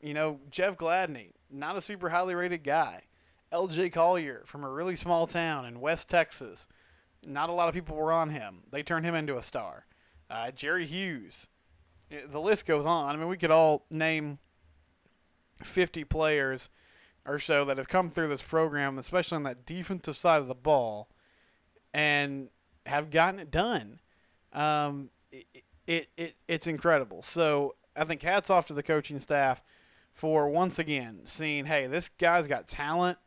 you 0.00 0.14
know, 0.14 0.40
Jeff 0.50 0.76
Gladney, 0.76 1.32
not 1.50 1.76
a 1.76 1.80
super 1.80 2.10
highly 2.10 2.34
rated 2.34 2.62
guy, 2.62 3.02
L.J. 3.50 3.90
Collier 3.90 4.42
from 4.44 4.62
a 4.62 4.70
really 4.70 4.96
small 4.96 5.26
town 5.26 5.64
in 5.64 5.80
West 5.80 6.08
Texas. 6.08 6.68
Not 7.26 7.48
a 7.48 7.52
lot 7.52 7.68
of 7.68 7.74
people 7.74 7.96
were 7.96 8.12
on 8.12 8.30
him. 8.30 8.60
They 8.70 8.82
turned 8.82 9.04
him 9.04 9.14
into 9.14 9.36
a 9.36 9.42
star. 9.42 9.86
Uh, 10.30 10.50
Jerry 10.52 10.86
Hughes. 10.86 11.48
The 12.10 12.40
list 12.40 12.66
goes 12.66 12.86
on. 12.86 13.14
I 13.14 13.18
mean, 13.18 13.28
we 13.28 13.36
could 13.36 13.50
all 13.50 13.84
name 13.90 14.38
50 15.62 16.04
players 16.04 16.70
or 17.26 17.38
so 17.38 17.64
that 17.64 17.76
have 17.76 17.88
come 17.88 18.10
through 18.10 18.28
this 18.28 18.42
program, 18.42 18.98
especially 18.98 19.36
on 19.36 19.42
that 19.42 19.66
defensive 19.66 20.16
side 20.16 20.40
of 20.40 20.48
the 20.48 20.54
ball, 20.54 21.08
and 21.92 22.48
have 22.88 23.10
gotten 23.10 23.40
it 23.40 23.50
done. 23.50 24.00
Um, 24.52 25.10
it, 25.30 25.46
it, 25.86 26.08
it, 26.16 26.34
it's 26.46 26.66
incredible. 26.66 27.22
So 27.22 27.74
I 27.96 28.04
think 28.04 28.22
hats 28.22 28.50
off 28.50 28.66
to 28.68 28.74
the 28.74 28.82
coaching 28.82 29.18
staff 29.18 29.62
for 30.12 30.48
once 30.48 30.78
again 30.78 31.20
seeing, 31.24 31.66
hey, 31.66 31.86
this 31.86 32.08
guy's 32.08 32.48
got 32.48 32.66
talent. 32.66 33.18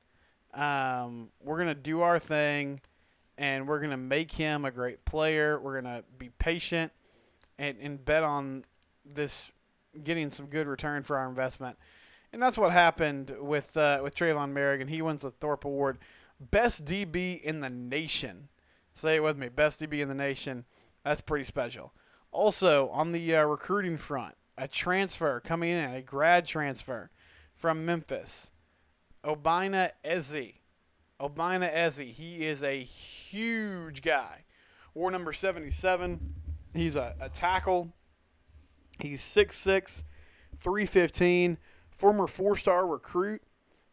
Um, 0.53 1.30
we're 1.41 1.58
to 1.74 1.82
do 1.82 2.01
our 2.01 2.20
thing, 2.20 2.82
and 3.38 3.68
we're 3.68 3.80
to 3.91 3.98
make 3.98 4.32
him 4.32 4.65
a 4.65 4.72
great 4.72 5.06
player. 5.06 5.60
We're 5.60 5.82
to 5.86 6.03
be 6.18 6.30
patient 6.38 6.91
and, 7.58 7.77
and 7.80 8.03
bet 8.03 8.24
on 8.24 8.65
this 9.06 9.51
getting 10.03 10.30
some 10.32 10.48
good 10.48 10.68
return 10.68 11.03
for 11.03 11.18
our 11.18 11.30
investment. 11.30 11.77
And 12.34 12.41
that's 12.41 12.58
what 12.58 12.72
happened 12.72 13.36
with 13.39 13.75
uh, 13.75 14.00
with 14.03 14.15
Tre'von 14.15 14.53
Moehrig, 14.53 14.80
and 14.82 14.89
he 14.89 15.01
wins 15.01 15.22
the 15.22 15.32
Thorpe 15.32 15.65
Award, 15.65 16.00
best 16.39 16.86
DB 16.86 17.41
in 17.41 17.60
the 17.60 17.70
nation. 17.70 18.48
Say 18.93 19.15
it 19.15 19.24
with 19.24 19.38
me, 19.38 19.50
best 19.50 19.81
DB 19.81 20.00
in 20.01 20.10
the 20.10 20.15
nation. 20.15 20.65
That's 21.03 21.21
pretty 21.21 21.45
special. 21.45 21.93
Also 22.31 22.89
on 22.89 23.12
the 23.12 23.36
uh, 23.36 23.43
recruiting 23.43 23.98
front, 23.98 24.36
a 24.57 24.67
transfer 24.67 25.39
coming 25.39 25.69
in, 25.71 25.93
a 25.93 26.01
grad 26.01 26.45
transfer 26.45 27.10
from 27.53 27.86
Memphis, 27.86 28.51
Obinna 29.24 29.91
Eze. 30.03 30.53
Obinna 31.19 31.69
Eze. 31.71 32.17
He 32.17 32.45
is 32.45 32.63
a 32.63 32.81
huge 32.81 34.01
guy. 34.01 34.43
War 34.93 35.12
number 35.12 35.31
77. 35.31 36.33
He's 36.74 36.95
a, 36.95 37.15
a 37.19 37.29
tackle. 37.29 37.93
He's 39.00 39.21
6'6", 39.21 40.03
315 40.55 41.57
former 42.01 42.25
four 42.27 42.55
star 42.55 42.88
recruit, 42.88 43.41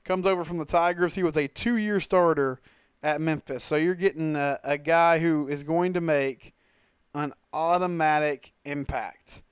comes 0.05 0.27
over 0.27 0.43
from 0.43 0.57
the 0.57 0.65
Tigers. 0.65 1.15
He 1.15 1.23
was 1.23 1.37
a 1.37 1.47
two 1.47 1.77
year 1.77 2.01
starter 2.01 2.61
at 3.03 3.21
Memphis. 3.21 3.65
So 3.65 3.77
you're 3.77 3.95
getting 3.95 4.37
a, 4.37 4.59
a, 4.65 4.79
guy 4.79 5.19
who 5.19 5.49
is 5.49 5.63
going 5.63 5.95
to 5.95 6.01
make 6.01 6.55
an 7.15 7.33
automatic 7.53 8.53
impact. 8.65 9.43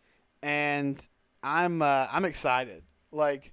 And 0.43 1.05
I'm 1.43 1.83
uh, 1.83 2.09
I'm 2.11 2.25
excited. 2.25 2.83
Like 3.13 3.53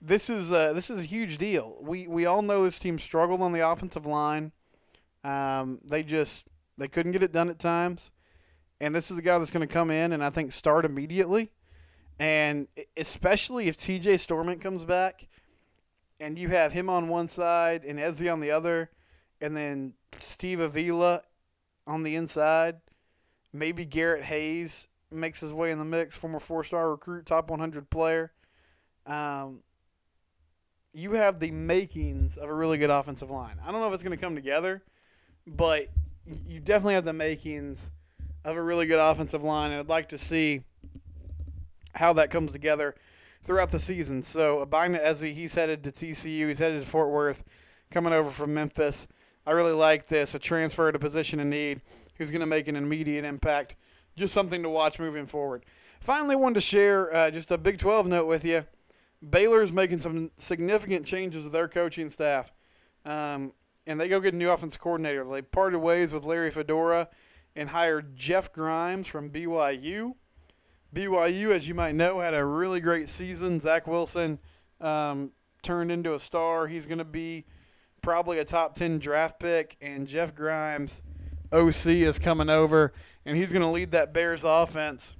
this 0.00 0.30
is 0.30 0.50
a, 0.50 0.72
this 0.74 0.90
is 0.90 1.00
a 1.00 1.06
huge 1.06 1.38
deal. 1.38 1.76
We 1.80 2.08
we 2.08 2.26
all 2.26 2.42
know 2.42 2.64
this 2.64 2.78
team 2.78 2.98
struggled 2.98 3.40
on 3.40 3.52
the 3.52 3.68
offensive 3.68 4.06
line. 4.06 4.52
Um, 5.24 5.80
they 5.84 6.02
just 6.02 6.46
they 6.78 6.88
couldn't 6.88 7.12
get 7.12 7.22
it 7.22 7.32
done 7.32 7.50
at 7.50 7.58
times. 7.58 8.10
And 8.80 8.94
this 8.94 9.12
is 9.12 9.18
a 9.18 9.22
guy 9.22 9.38
that's 9.38 9.52
going 9.52 9.66
to 9.66 9.72
come 9.72 9.90
in 9.90 10.12
and 10.12 10.24
I 10.24 10.30
think 10.30 10.50
start 10.50 10.84
immediately. 10.84 11.52
And 12.18 12.66
especially 12.96 13.68
if 13.68 13.76
TJ 13.76 14.14
Storment 14.14 14.60
comes 14.60 14.84
back 14.84 15.28
and 16.18 16.36
you 16.36 16.48
have 16.48 16.72
him 16.72 16.88
on 16.88 17.08
one 17.08 17.28
side 17.28 17.84
and 17.84 18.00
Eze 18.00 18.26
on 18.26 18.40
the 18.40 18.50
other, 18.50 18.90
and 19.42 19.56
then 19.56 19.94
Steve 20.20 20.60
Avila 20.60 21.22
on 21.86 22.04
the 22.04 22.14
inside, 22.14 22.76
maybe 23.52 23.84
Garrett 23.84 24.24
Hayes 24.24 24.86
makes 25.10 25.40
his 25.40 25.52
way 25.52 25.72
in 25.72 25.78
the 25.78 25.84
mix, 25.84 26.16
former 26.16 26.38
four 26.38 26.64
star 26.64 26.90
recruit, 26.90 27.26
top 27.26 27.50
100 27.50 27.90
player. 27.90 28.32
Um, 29.04 29.60
you 30.94 31.12
have 31.12 31.40
the 31.40 31.50
makings 31.50 32.36
of 32.36 32.48
a 32.48 32.54
really 32.54 32.78
good 32.78 32.90
offensive 32.90 33.30
line. 33.30 33.56
I 33.66 33.72
don't 33.72 33.80
know 33.80 33.88
if 33.88 33.94
it's 33.94 34.02
going 34.02 34.16
to 34.16 34.22
come 34.22 34.36
together, 34.36 34.82
but 35.46 35.88
you 36.46 36.60
definitely 36.60 36.94
have 36.94 37.04
the 37.04 37.12
makings 37.12 37.90
of 38.44 38.56
a 38.56 38.62
really 38.62 38.86
good 38.86 39.00
offensive 39.00 39.42
line, 39.42 39.72
and 39.72 39.80
I'd 39.80 39.88
like 39.88 40.10
to 40.10 40.18
see 40.18 40.62
how 41.94 42.12
that 42.14 42.30
comes 42.30 42.52
together 42.52 42.94
throughout 43.42 43.70
the 43.70 43.78
season. 43.78 44.22
So 44.22 44.64
Obinna 44.64 44.98
Eze, 44.98 45.22
he's 45.22 45.54
headed 45.54 45.82
to 45.84 45.90
TCU. 45.90 46.48
He's 46.48 46.58
headed 46.58 46.80
to 46.80 46.86
Fort 46.86 47.10
Worth, 47.10 47.42
coming 47.90 48.12
over 48.12 48.30
from 48.30 48.54
Memphis. 48.54 49.08
I 49.46 49.52
really 49.52 49.72
like 49.72 50.06
this. 50.06 50.34
A 50.34 50.38
transfer 50.38 50.88
a 50.88 50.98
position 50.98 51.40
in 51.40 51.50
need 51.50 51.80
who's 52.16 52.30
going 52.30 52.40
to 52.40 52.46
make 52.46 52.68
an 52.68 52.76
immediate 52.76 53.24
impact. 53.24 53.76
Just 54.16 54.34
something 54.34 54.62
to 54.62 54.68
watch 54.68 54.98
moving 54.98 55.26
forward. 55.26 55.64
Finally, 56.00 56.36
wanted 56.36 56.54
to 56.54 56.60
share 56.60 57.14
uh, 57.14 57.30
just 57.30 57.50
a 57.50 57.58
Big 57.58 57.78
12 57.78 58.08
note 58.08 58.26
with 58.26 58.44
you. 58.44 58.64
Baylor's 59.28 59.72
making 59.72 59.98
some 60.00 60.30
significant 60.36 61.06
changes 61.06 61.44
to 61.44 61.48
their 61.48 61.68
coaching 61.68 62.10
staff. 62.10 62.50
Um, 63.04 63.52
and 63.86 64.00
they 64.00 64.08
go 64.08 64.20
get 64.20 64.34
a 64.34 64.36
new 64.36 64.50
offense 64.50 64.76
coordinator. 64.76 65.24
They 65.24 65.42
parted 65.42 65.78
ways 65.78 66.12
with 66.12 66.24
Larry 66.24 66.50
Fedora 66.50 67.08
and 67.56 67.68
hired 67.68 68.16
Jeff 68.16 68.52
Grimes 68.52 69.06
from 69.06 69.30
BYU. 69.30 70.14
BYU, 70.94 71.50
as 71.50 71.68
you 71.68 71.74
might 71.74 71.94
know, 71.94 72.20
had 72.20 72.34
a 72.34 72.44
really 72.44 72.80
great 72.80 73.08
season. 73.08 73.58
Zach 73.58 73.86
Wilson 73.86 74.38
um, 74.80 75.32
turned 75.62 75.90
into 75.90 76.14
a 76.14 76.18
star. 76.18 76.66
He's 76.66 76.86
going 76.86 76.98
to 76.98 77.04
be 77.04 77.44
probably 78.02 78.38
a 78.38 78.44
top 78.44 78.74
10 78.74 78.98
draft 78.98 79.38
pick. 79.40 79.76
And 79.80 80.06
Jeff 80.06 80.34
Grimes, 80.34 81.02
OC, 81.52 81.86
is 81.86 82.18
coming 82.18 82.50
over, 82.50 82.92
and 83.24 83.36
he's 83.36 83.50
going 83.50 83.62
to 83.62 83.68
lead 83.68 83.92
that 83.92 84.12
Bears 84.12 84.44
offense. 84.44 85.16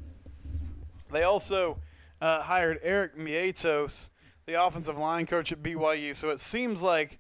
They 1.11 1.23
also 1.23 1.79
uh, 2.21 2.43
hired 2.43 2.79
Eric 2.83 3.17
Mateos, 3.17 4.11
the 4.47 4.63
offensive 4.63 4.99
line 4.99 5.27
coach 5.27 5.53
at 5.53 5.63
BYU. 5.63 6.15
So 6.15 6.31
it 6.31 6.41
seems 6.41 6.83
like 6.83 7.19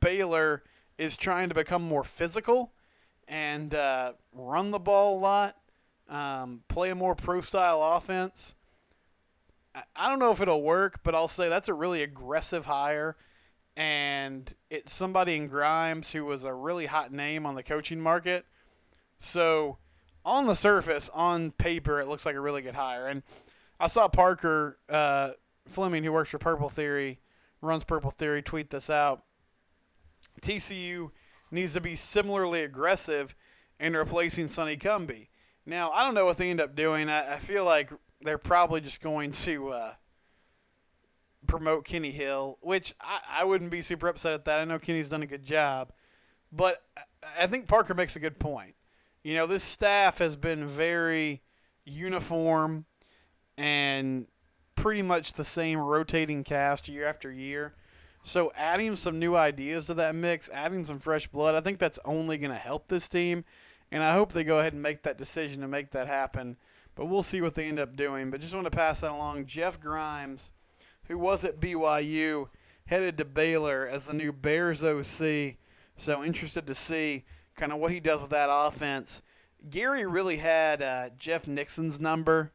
Baylor 0.00 0.62
is 0.98 1.16
trying 1.16 1.48
to 1.48 1.54
become 1.54 1.82
more 1.82 2.04
physical 2.04 2.72
and 3.28 3.74
uh, 3.74 4.12
run 4.32 4.70
the 4.70 4.78
ball 4.78 5.18
a 5.18 5.20
lot 5.20 5.56
um, 6.10 6.62
play 6.68 6.90
a 6.90 6.94
more 6.94 7.14
pro 7.14 7.40
style 7.40 7.80
offense. 7.82 8.54
I 9.94 10.08
don't 10.08 10.18
know 10.18 10.32
if 10.32 10.40
it'll 10.42 10.62
work, 10.62 11.00
but 11.04 11.14
I'll 11.14 11.28
say 11.28 11.48
that's 11.48 11.68
a 11.68 11.74
really 11.74 12.02
aggressive 12.02 12.66
hire. 12.66 13.16
And 13.80 14.52
it's 14.68 14.92
somebody 14.92 15.36
in 15.36 15.48
Grimes 15.48 16.12
who 16.12 16.26
was 16.26 16.44
a 16.44 16.52
really 16.52 16.84
hot 16.84 17.14
name 17.14 17.46
on 17.46 17.54
the 17.54 17.62
coaching 17.62 17.98
market. 17.98 18.44
So, 19.16 19.78
on 20.22 20.46
the 20.46 20.54
surface, 20.54 21.08
on 21.14 21.52
paper, 21.52 21.98
it 21.98 22.06
looks 22.06 22.26
like 22.26 22.34
a 22.36 22.40
really 22.40 22.60
good 22.60 22.74
hire. 22.74 23.06
And 23.06 23.22
I 23.80 23.86
saw 23.86 24.06
Parker 24.06 24.76
uh, 24.90 25.30
Fleming, 25.64 26.04
who 26.04 26.12
works 26.12 26.28
for 26.30 26.36
Purple 26.36 26.68
Theory, 26.68 27.20
runs 27.62 27.84
Purple 27.84 28.10
Theory, 28.10 28.42
tweet 28.42 28.68
this 28.68 28.90
out. 28.90 29.24
TCU 30.42 31.10
needs 31.50 31.72
to 31.72 31.80
be 31.80 31.94
similarly 31.94 32.62
aggressive 32.62 33.34
in 33.78 33.94
replacing 33.96 34.48
Sonny 34.48 34.76
Cumbie. 34.76 35.28
Now, 35.64 35.90
I 35.92 36.04
don't 36.04 36.12
know 36.12 36.26
what 36.26 36.36
they 36.36 36.50
end 36.50 36.60
up 36.60 36.76
doing. 36.76 37.08
I, 37.08 37.36
I 37.36 37.36
feel 37.38 37.64
like 37.64 37.90
they're 38.20 38.36
probably 38.36 38.82
just 38.82 39.00
going 39.00 39.30
to 39.30 39.70
uh, 39.70 39.94
promote 41.46 41.84
Kenny 41.84 42.10
Hill, 42.10 42.58
which 42.60 42.94
I, 43.00 43.20
I 43.40 43.44
wouldn't 43.44 43.70
be 43.70 43.82
super 43.82 44.08
upset 44.08 44.32
at 44.32 44.44
that. 44.44 44.60
I 44.60 44.64
know 44.64 44.78
Kenny's 44.78 45.08
done 45.08 45.22
a 45.22 45.26
good 45.26 45.44
job. 45.44 45.92
But 46.52 46.78
I 47.38 47.46
think 47.46 47.68
Parker 47.68 47.94
makes 47.94 48.16
a 48.16 48.20
good 48.20 48.38
point. 48.38 48.74
You 49.22 49.34
know, 49.34 49.46
this 49.46 49.62
staff 49.62 50.18
has 50.18 50.36
been 50.36 50.66
very 50.66 51.42
uniform 51.84 52.86
and 53.56 54.26
pretty 54.74 55.02
much 55.02 55.34
the 55.34 55.44
same 55.44 55.78
rotating 55.78 56.42
cast 56.42 56.88
year 56.88 57.06
after 57.06 57.30
year. 57.30 57.74
So 58.22 58.52
adding 58.56 58.96
some 58.96 59.18
new 59.18 59.36
ideas 59.36 59.86
to 59.86 59.94
that 59.94 60.14
mix, 60.14 60.50
adding 60.50 60.84
some 60.84 60.98
fresh 60.98 61.26
blood, 61.26 61.54
I 61.54 61.60
think 61.60 61.78
that's 61.78 61.98
only 62.04 62.38
going 62.38 62.50
to 62.50 62.56
help 62.56 62.88
this 62.88 63.08
team. 63.08 63.44
And 63.92 64.02
I 64.02 64.12
hope 64.12 64.32
they 64.32 64.44
go 64.44 64.58
ahead 64.60 64.72
and 64.72 64.82
make 64.82 65.02
that 65.02 65.18
decision 65.18 65.62
to 65.62 65.68
make 65.68 65.90
that 65.90 66.06
happen. 66.06 66.56
But 66.94 67.06
we'll 67.06 67.22
see 67.22 67.40
what 67.40 67.54
they 67.54 67.66
end 67.66 67.78
up 67.78 67.96
doing. 67.96 68.30
But 68.30 68.40
just 68.40 68.54
want 68.54 68.66
to 68.66 68.70
pass 68.70 69.00
that 69.00 69.10
along. 69.10 69.46
Jeff 69.46 69.80
Grimes, 69.80 70.50
who 71.10 71.18
was 71.18 71.44
at 71.44 71.58
BYU, 71.58 72.48
headed 72.86 73.18
to 73.18 73.24
Baylor 73.24 73.84
as 73.84 74.06
the 74.06 74.14
new 74.14 74.32
Bears 74.32 74.84
OC. 74.84 75.56
So 75.96 76.22
interested 76.24 76.68
to 76.68 76.74
see 76.74 77.24
kind 77.56 77.72
of 77.72 77.78
what 77.78 77.90
he 77.90 77.98
does 77.98 78.20
with 78.20 78.30
that 78.30 78.48
offense. 78.48 79.20
Gary 79.68 80.06
really 80.06 80.36
had 80.36 80.80
uh, 80.80 81.10
Jeff 81.18 81.48
Nixon's 81.48 81.98
number 81.98 82.52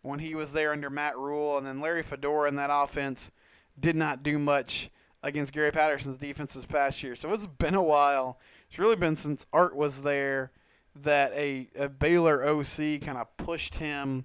when 0.00 0.18
he 0.18 0.34
was 0.34 0.54
there 0.54 0.72
under 0.72 0.88
Matt 0.88 1.18
Rhule, 1.18 1.58
and 1.58 1.66
then 1.66 1.80
Larry 1.80 2.02
Fedora 2.02 2.48
in 2.48 2.56
that 2.56 2.70
offense 2.72 3.30
did 3.78 3.96
not 3.96 4.22
do 4.22 4.38
much 4.38 4.90
against 5.22 5.52
Gary 5.52 5.70
Patterson's 5.70 6.16
defense 6.16 6.54
this 6.54 6.64
past 6.64 7.02
year. 7.02 7.14
So 7.14 7.30
it's 7.34 7.46
been 7.46 7.74
a 7.74 7.82
while. 7.82 8.40
It's 8.66 8.78
really 8.78 8.96
been 8.96 9.14
since 9.14 9.46
Art 9.52 9.76
was 9.76 10.02
there 10.02 10.52
that 10.96 11.32
a, 11.34 11.68
a 11.78 11.90
Baylor 11.90 12.42
OC 12.48 13.02
kind 13.02 13.18
of 13.18 13.36
pushed 13.36 13.74
him 13.74 14.24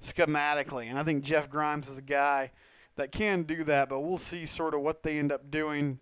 schematically. 0.00 0.90
And 0.90 0.98
I 0.98 1.02
think 1.02 1.24
Jeff 1.24 1.48
Grimes 1.48 1.88
is 1.88 1.98
a 1.98 2.02
guy 2.02 2.50
that 2.96 3.12
can 3.12 3.42
do 3.42 3.64
that, 3.64 3.88
but 3.88 4.00
we'll 4.00 4.16
see 4.16 4.46
sort 4.46 4.74
of 4.74 4.80
what 4.80 5.02
they 5.02 5.18
end 5.18 5.32
up 5.32 5.50
doing. 5.50 5.98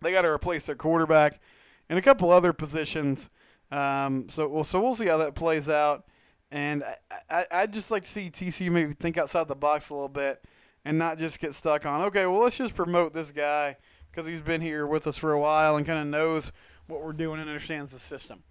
They 0.00 0.12
got 0.12 0.22
to 0.22 0.28
replace 0.28 0.66
their 0.66 0.74
quarterback 0.74 1.40
and 1.88 1.98
a 1.98 2.02
couple 2.02 2.30
other 2.30 2.52
positions 2.52 3.30
Um, 3.70 4.28
so 4.28 4.48
well, 4.48 4.64
so 4.64 4.82
we'll 4.82 4.94
see 4.94 5.06
how 5.06 5.16
that 5.18 5.34
plays 5.34 5.70
out. 5.70 6.04
And 6.50 6.84
I, 7.30 7.46
I, 7.50 7.60
would 7.62 7.72
just 7.72 7.90
like 7.90 8.02
to 8.02 8.08
see 8.08 8.30
TCU 8.30 8.70
maybe 8.70 8.92
think 8.92 9.16
outside 9.16 9.48
the 9.48 9.56
box 9.56 9.88
a 9.88 9.94
little 9.94 10.10
bit 10.10 10.44
and 10.84 10.98
not 10.98 11.18
just 11.18 11.40
get 11.40 11.54
stuck 11.54 11.86
on, 11.86 12.02
okay, 12.02 12.26
well, 12.26 12.40
let's 12.40 12.58
just 12.58 12.76
promote 12.76 13.14
this 13.14 13.32
guy 13.32 13.78
because 14.10 14.26
he's 14.26 14.42
been 14.42 14.60
here 14.60 14.86
with 14.86 15.06
us 15.06 15.16
for 15.16 15.32
a 15.32 15.40
while 15.40 15.76
and 15.76 15.86
kind 15.86 15.98
of 15.98 16.06
knows 16.06 16.52
what 16.86 17.02
we're 17.02 17.14
doing 17.14 17.40
and 17.40 17.48
understands 17.48 17.92
the 17.92 17.98
system. 17.98 18.42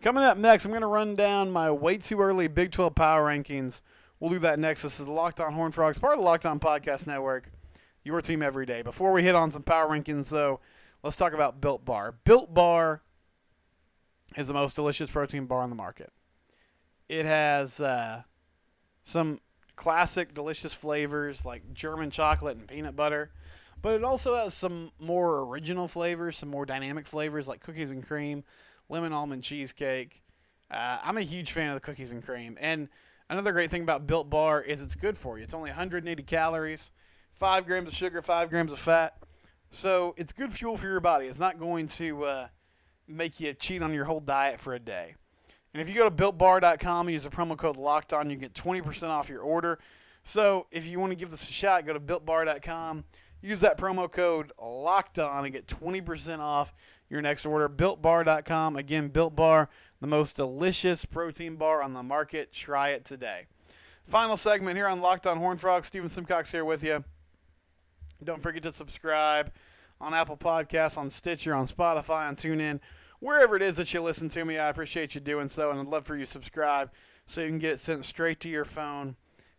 Coming 0.00 0.22
up 0.22 0.38
next, 0.38 0.64
I'm 0.64 0.70
going 0.70 0.82
to 0.82 0.86
run 0.86 1.16
down 1.16 1.50
my 1.50 1.72
way 1.72 1.96
too 1.96 2.20
early 2.20 2.46
Big 2.46 2.70
12 2.70 2.94
power 2.94 3.28
rankings. 3.28 3.82
We'll 4.20 4.30
do 4.30 4.38
that 4.40 4.58
next. 4.58 4.82
This 4.82 4.98
is 4.98 5.06
the 5.06 5.12
Locked 5.12 5.40
On 5.40 5.52
Horn 5.52 5.70
Frogs, 5.70 5.98
part 5.98 6.14
of 6.14 6.18
the 6.18 6.24
Locked 6.24 6.44
On 6.44 6.58
Podcast 6.58 7.06
Network, 7.06 7.50
your 8.02 8.20
team 8.20 8.42
every 8.42 8.66
day. 8.66 8.82
Before 8.82 9.12
we 9.12 9.22
hit 9.22 9.36
on 9.36 9.52
some 9.52 9.62
power 9.62 9.88
rankings, 9.88 10.28
though, 10.28 10.58
let's 11.04 11.14
talk 11.14 11.34
about 11.34 11.60
Built 11.60 11.84
Bar. 11.84 12.16
Built 12.24 12.52
Bar 12.52 13.02
is 14.36 14.48
the 14.48 14.54
most 14.54 14.74
delicious 14.74 15.08
protein 15.08 15.46
bar 15.46 15.62
on 15.62 15.70
the 15.70 15.76
market. 15.76 16.12
It 17.08 17.26
has 17.26 17.80
uh, 17.80 18.22
some 19.04 19.38
classic 19.76 20.34
delicious 20.34 20.74
flavors 20.74 21.46
like 21.46 21.72
German 21.72 22.10
chocolate 22.10 22.56
and 22.56 22.66
peanut 22.66 22.96
butter, 22.96 23.30
but 23.80 23.94
it 23.94 24.02
also 24.02 24.34
has 24.34 24.52
some 24.52 24.90
more 24.98 25.42
original 25.42 25.86
flavors, 25.86 26.38
some 26.38 26.48
more 26.48 26.66
dynamic 26.66 27.06
flavors 27.06 27.46
like 27.46 27.60
cookies 27.60 27.92
and 27.92 28.04
cream, 28.04 28.42
lemon 28.88 29.12
almond 29.12 29.44
cheesecake. 29.44 30.22
Uh, 30.68 30.98
I'm 31.04 31.16
a 31.16 31.22
huge 31.22 31.52
fan 31.52 31.68
of 31.68 31.74
the 31.74 31.80
cookies 31.80 32.10
and 32.10 32.20
cream. 32.20 32.58
And 32.60 32.88
another 33.30 33.52
great 33.52 33.70
thing 33.70 33.82
about 33.82 34.06
Built 34.06 34.30
Bar 34.30 34.62
is 34.62 34.82
it's 34.82 34.94
good 34.94 35.16
for 35.16 35.38
you. 35.38 35.44
It's 35.44 35.54
only 35.54 35.70
180 35.70 36.22
calories, 36.24 36.90
5 37.32 37.66
grams 37.66 37.88
of 37.88 37.94
sugar, 37.94 38.22
5 38.22 38.50
grams 38.50 38.72
of 38.72 38.78
fat. 38.78 39.16
So 39.70 40.14
it's 40.16 40.32
good 40.32 40.52
fuel 40.52 40.76
for 40.76 40.86
your 40.86 41.00
body. 41.00 41.26
It's 41.26 41.40
not 41.40 41.58
going 41.58 41.88
to 41.88 42.24
uh, 42.24 42.48
make 43.06 43.38
you 43.40 43.52
cheat 43.54 43.82
on 43.82 43.92
your 43.92 44.04
whole 44.04 44.20
diet 44.20 44.58
for 44.58 44.74
a 44.74 44.78
day. 44.78 45.14
And 45.74 45.82
if 45.82 45.88
you 45.88 45.94
go 45.94 46.08
to 46.08 46.14
builtbar.com 46.14 47.06
and 47.06 47.12
use 47.12 47.24
the 47.24 47.30
promo 47.30 47.56
code 47.56 47.76
locked 47.76 48.12
on, 48.14 48.30
you 48.30 48.36
get 48.36 48.54
20% 48.54 49.08
off 49.08 49.28
your 49.28 49.42
order. 49.42 49.78
So 50.22 50.66
if 50.70 50.88
you 50.88 50.98
want 50.98 51.12
to 51.12 51.16
give 51.16 51.30
this 51.30 51.48
a 51.48 51.52
shot, 51.52 51.86
go 51.86 51.92
to 51.92 52.00
builtbar.com, 52.00 53.04
use 53.40 53.60
that 53.60 53.78
promo 53.78 54.10
code 54.10 54.52
locked 54.60 55.18
on 55.18 55.44
and 55.44 55.52
get 55.52 55.66
20% 55.66 56.38
off 56.38 56.72
your 57.08 57.22
next 57.22 57.46
order. 57.46 57.68
Builtbar.com. 57.68 58.76
Again, 58.76 59.08
Built 59.08 59.34
Bar, 59.34 59.68
the 60.00 60.06
most 60.06 60.36
delicious 60.36 61.04
protein 61.04 61.56
bar 61.56 61.82
on 61.82 61.92
the 61.92 62.02
market. 62.02 62.52
Try 62.52 62.90
it 62.90 63.04
today. 63.04 63.46
Final 64.04 64.36
segment 64.36 64.76
here 64.76 64.88
on 64.88 65.00
Locked 65.00 65.26
on 65.26 65.38
Horn 65.38 65.58
Frog. 65.58 65.84
Steven 65.84 66.08
Simcox 66.08 66.50
here 66.50 66.64
with 66.64 66.82
you. 66.82 67.04
Don't 68.22 68.42
forget 68.42 68.62
to 68.64 68.72
subscribe 68.72 69.52
on 70.00 70.14
Apple 70.14 70.36
Podcasts, 70.36 70.98
on 70.98 71.10
Stitcher, 71.10 71.54
on 71.54 71.66
Spotify, 71.66 72.28
on 72.28 72.36
TuneIn 72.36 72.80
wherever 73.20 73.56
it 73.56 73.62
is 73.62 73.76
that 73.76 73.92
you 73.92 74.00
listen 74.00 74.28
to 74.30 74.44
me. 74.44 74.58
I 74.58 74.68
appreciate 74.68 75.14
you 75.14 75.20
doing 75.20 75.48
so, 75.48 75.70
and 75.70 75.80
I'd 75.80 75.86
love 75.86 76.04
for 76.04 76.16
you 76.16 76.24
to 76.24 76.30
subscribe 76.30 76.90
so 77.26 77.40
you 77.40 77.48
can 77.48 77.58
get 77.58 77.72
it 77.72 77.80
sent 77.80 78.04
straight 78.04 78.40
to 78.40 78.48
your 78.48 78.64
phone 78.64 79.16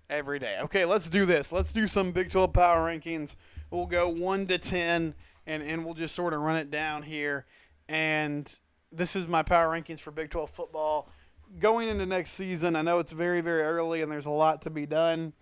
every 0.10 0.40
day. 0.40 0.58
Okay, 0.62 0.86
let's 0.86 1.10
do 1.10 1.26
this. 1.26 1.52
Let's 1.52 1.74
do 1.74 1.88
some 1.88 2.12
Big 2.12 2.30
12 2.30 2.54
power 2.54 2.88
rankings. 2.88 3.36
We'll 3.72 3.86
go 3.86 4.10
1 4.10 4.48
to 4.48 4.58
10, 4.58 5.14
and, 5.46 5.64
and 5.64 5.86
we'll 5.86 5.94
just 5.94 6.16
sort 6.16 6.34
of 6.34 6.42
run 6.42 6.58
it 6.58 6.72
down 6.72 7.04
here. 7.04 7.46
And 7.88 8.52
this 8.92 9.16
is 9.16 9.28
my 9.28 9.44
power 9.44 9.68
rankings 9.68 10.00
for 10.00 10.12
Big 10.12 10.30
12 10.30 10.50
football. 10.50 11.10
Going 11.60 11.90
into 11.90 12.06
next 12.06 12.32
season, 12.32 12.76
I 12.76 12.82
know 12.82 13.00
it's 13.00 13.12
very, 13.12 13.42
very 13.42 13.64
early 13.64 14.02
and 14.02 14.12
there's 14.12 14.28
a 14.28 14.32
lot 14.32 14.62
to 14.64 14.70
be 14.70 14.86
done, 14.86 15.34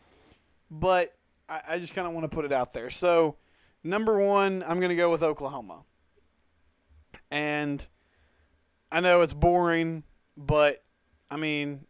but 0.71 1.13
I, 1.49 1.61
I 1.69 1.79
just 1.79 1.93
kind 1.93 2.07
of 2.07 2.13
want 2.13 2.29
to 2.29 2.33
put 2.33 2.45
it 2.45 2.53
out 2.53 2.71
there. 2.71 2.89
So, 2.89 3.35
number 3.83 4.17
one, 4.17 4.63
I'm 4.67 4.79
going 4.79 4.89
to 4.89 4.95
go 4.95 5.11
with 5.11 5.23
Oklahoma. 5.23 5.83
And 7.29 7.85
I 8.91 9.01
know 9.01 9.21
it's 9.21 9.33
boring, 9.33 10.03
but 10.37 10.83
I 11.29 11.35
mean, 11.35 11.85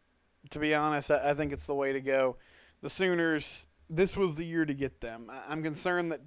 to 0.50 0.60
be 0.60 0.74
honest, 0.74 1.12
I, 1.12 1.32
I 1.32 1.34
think 1.36 1.51
it's 1.51 1.67
the 1.67 1.75
way 1.75 1.94
to 1.94 2.01
go. 2.01 2.38
The 2.82 2.89
Sooners, 2.89 3.66
this 3.89 4.17
was 4.17 4.36
the 4.36 4.46
year 4.46 4.65
to 4.65 4.74
get 4.74 5.01
them. 5.01 5.32
I'm 5.47 5.63
concerned 5.63 6.12
that 6.12 6.21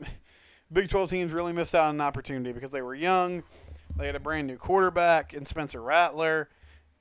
Big 0.72 0.88
12 0.88 1.10
teams 1.10 1.32
really 1.32 1.52
missed 1.52 1.74
out 1.74 1.84
on 1.84 1.96
an 1.96 2.00
opportunity 2.00 2.52
because 2.52 2.70
they 2.70 2.82
were 2.82 2.94
young. 2.94 3.42
They 3.96 4.06
had 4.06 4.16
a 4.16 4.20
brand 4.20 4.46
new 4.46 4.56
quarterback 4.56 5.34
in 5.34 5.44
Spencer 5.44 5.82
Rattler. 5.82 6.48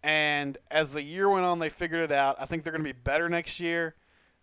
And 0.04 0.58
as 0.70 0.94
the 0.94 1.02
year 1.02 1.30
went 1.30 1.46
on, 1.46 1.60
they 1.60 1.70
figured 1.70 2.02
it 2.02 2.12
out. 2.12 2.36
I 2.40 2.46
think 2.46 2.64
they're 2.64 2.74
going 2.74 2.84
to 2.84 2.94
be 2.94 3.00
better 3.00 3.30
next 3.30 3.60
year. 3.60 3.96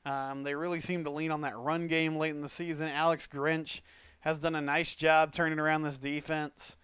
Um, 0.06 0.42
they 0.42 0.54
really 0.54 0.80
seem 0.80 1.04
to 1.04 1.10
lean 1.10 1.30
on 1.30 1.42
that 1.42 1.58
run 1.58 1.88
game 1.88 2.16
late 2.16 2.30
in 2.30 2.40
the 2.40 2.48
season. 2.48 2.88
Alex 2.88 3.26
Grinch 3.26 3.80
has 4.20 4.38
done 4.38 4.54
a 4.54 4.60
nice 4.60 4.94
job 4.94 5.32
turning 5.32 5.58
around 5.58 5.82
this 5.82 5.98
defense. 5.98 6.76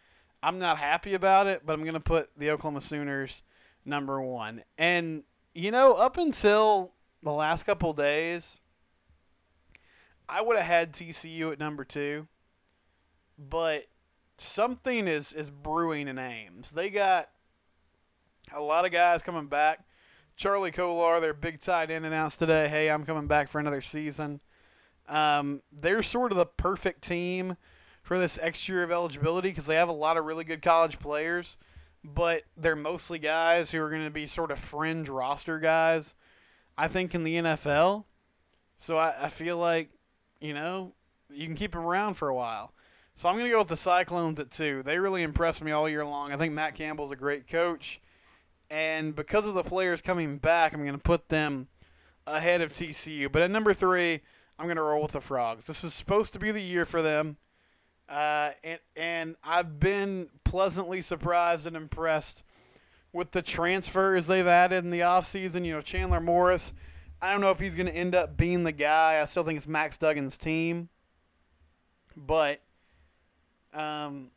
I'm 0.42 0.58
not 0.58 0.76
happy 0.76 1.14
about 1.14 1.46
it, 1.46 1.62
but 1.64 1.72
I'm 1.72 1.82
going 1.82 1.94
to 1.94 2.00
put 2.00 2.28
the 2.36 2.50
Oklahoma 2.50 2.82
Sooners 2.82 3.42
number 3.84 4.20
one. 4.20 4.62
And, 4.76 5.22
you 5.54 5.70
know, 5.70 5.94
up 5.94 6.18
until 6.18 6.92
the 7.22 7.32
last 7.32 7.62
couple 7.64 7.94
days, 7.94 8.60
I 10.28 10.40
would 10.40 10.56
have 10.56 10.66
had 10.66 10.92
TCU 10.92 11.52
at 11.52 11.58
number 11.58 11.84
two, 11.84 12.26
but 13.38 13.84
something 14.38 15.06
is, 15.06 15.32
is 15.32 15.50
brewing 15.50 16.08
in 16.08 16.18
Ames. 16.18 16.70
They 16.70 16.90
got 16.90 17.28
a 18.54 18.60
lot 18.60 18.84
of 18.84 18.92
guys 18.92 19.22
coming 19.22 19.46
back. 19.46 19.84
Charlie 20.36 20.72
Kolar, 20.72 21.20
their 21.20 21.34
big 21.34 21.60
tight 21.60 21.90
end, 21.90 22.04
announced 22.04 22.38
today, 22.38 22.68
hey, 22.68 22.90
I'm 22.90 23.04
coming 23.04 23.26
back 23.26 23.48
for 23.48 23.60
another 23.60 23.80
season. 23.80 24.40
Um, 25.08 25.62
they're 25.70 26.02
sort 26.02 26.32
of 26.32 26.38
the 26.38 26.46
perfect 26.46 27.02
team 27.02 27.56
for 28.02 28.18
this 28.18 28.38
extra 28.42 28.76
year 28.76 28.84
of 28.84 28.90
eligibility 28.90 29.50
because 29.50 29.66
they 29.66 29.76
have 29.76 29.88
a 29.88 29.92
lot 29.92 30.16
of 30.16 30.24
really 30.24 30.44
good 30.44 30.60
college 30.60 30.98
players, 30.98 31.56
but 32.02 32.42
they're 32.56 32.74
mostly 32.74 33.18
guys 33.18 33.70
who 33.70 33.80
are 33.80 33.90
going 33.90 34.04
to 34.04 34.10
be 34.10 34.26
sort 34.26 34.50
of 34.50 34.58
fringe 34.58 35.08
roster 35.08 35.58
guys, 35.58 36.14
I 36.76 36.88
think, 36.88 37.14
in 37.14 37.24
the 37.24 37.36
NFL. 37.36 38.04
So 38.76 38.96
I, 38.96 39.14
I 39.22 39.28
feel 39.28 39.56
like, 39.56 39.90
you 40.44 40.52
know, 40.52 40.92
you 41.32 41.46
can 41.46 41.54
keep 41.54 41.72
them 41.72 41.80
around 41.80 42.14
for 42.14 42.28
a 42.28 42.34
while. 42.34 42.74
So 43.14 43.30
I'm 43.30 43.36
going 43.36 43.46
to 43.46 43.50
go 43.50 43.60
with 43.60 43.68
the 43.68 43.76
Cyclones 43.76 44.38
at 44.40 44.50
two. 44.50 44.82
They 44.82 44.98
really 44.98 45.22
impressed 45.22 45.64
me 45.64 45.72
all 45.72 45.88
year 45.88 46.04
long. 46.04 46.32
I 46.32 46.36
think 46.36 46.52
Matt 46.52 46.74
Campbell's 46.74 47.12
a 47.12 47.16
great 47.16 47.48
coach. 47.48 47.98
And 48.70 49.16
because 49.16 49.46
of 49.46 49.54
the 49.54 49.62
players 49.62 50.02
coming 50.02 50.36
back, 50.36 50.74
I'm 50.74 50.82
going 50.82 50.92
to 50.92 50.98
put 50.98 51.30
them 51.30 51.68
ahead 52.26 52.60
of 52.60 52.72
TCU. 52.72 53.32
But 53.32 53.40
at 53.40 53.50
number 53.50 53.72
three, 53.72 54.20
I'm 54.58 54.66
going 54.66 54.76
to 54.76 54.82
roll 54.82 55.00
with 55.00 55.12
the 55.12 55.20
Frogs. 55.22 55.66
This 55.66 55.82
is 55.82 55.94
supposed 55.94 56.34
to 56.34 56.38
be 56.38 56.50
the 56.50 56.60
year 56.60 56.84
for 56.84 57.00
them. 57.00 57.38
Uh, 58.06 58.50
and, 58.62 58.80
and 58.96 59.36
I've 59.42 59.80
been 59.80 60.28
pleasantly 60.44 61.00
surprised 61.00 61.66
and 61.66 61.74
impressed 61.74 62.42
with 63.14 63.30
the 63.30 63.40
transfers 63.40 64.26
they've 64.26 64.46
added 64.46 64.84
in 64.84 64.90
the 64.90 65.00
offseason. 65.00 65.64
You 65.64 65.72
know, 65.72 65.80
Chandler 65.80 66.20
Morris, 66.20 66.74
I 67.22 67.32
don't 67.32 67.40
know 67.40 67.50
if 67.50 67.60
he's 67.60 67.74
going 67.74 67.86
to 67.86 67.96
end 67.96 68.14
up 68.14 68.36
being 68.36 68.64
the 68.64 68.72
guy. 68.72 69.20
I 69.20 69.24
still 69.24 69.44
think 69.44 69.56
it's 69.56 69.68
Max 69.68 69.98
Duggan's 69.98 70.36
team. 70.36 70.88
But 72.16 72.60
um, 73.72 74.30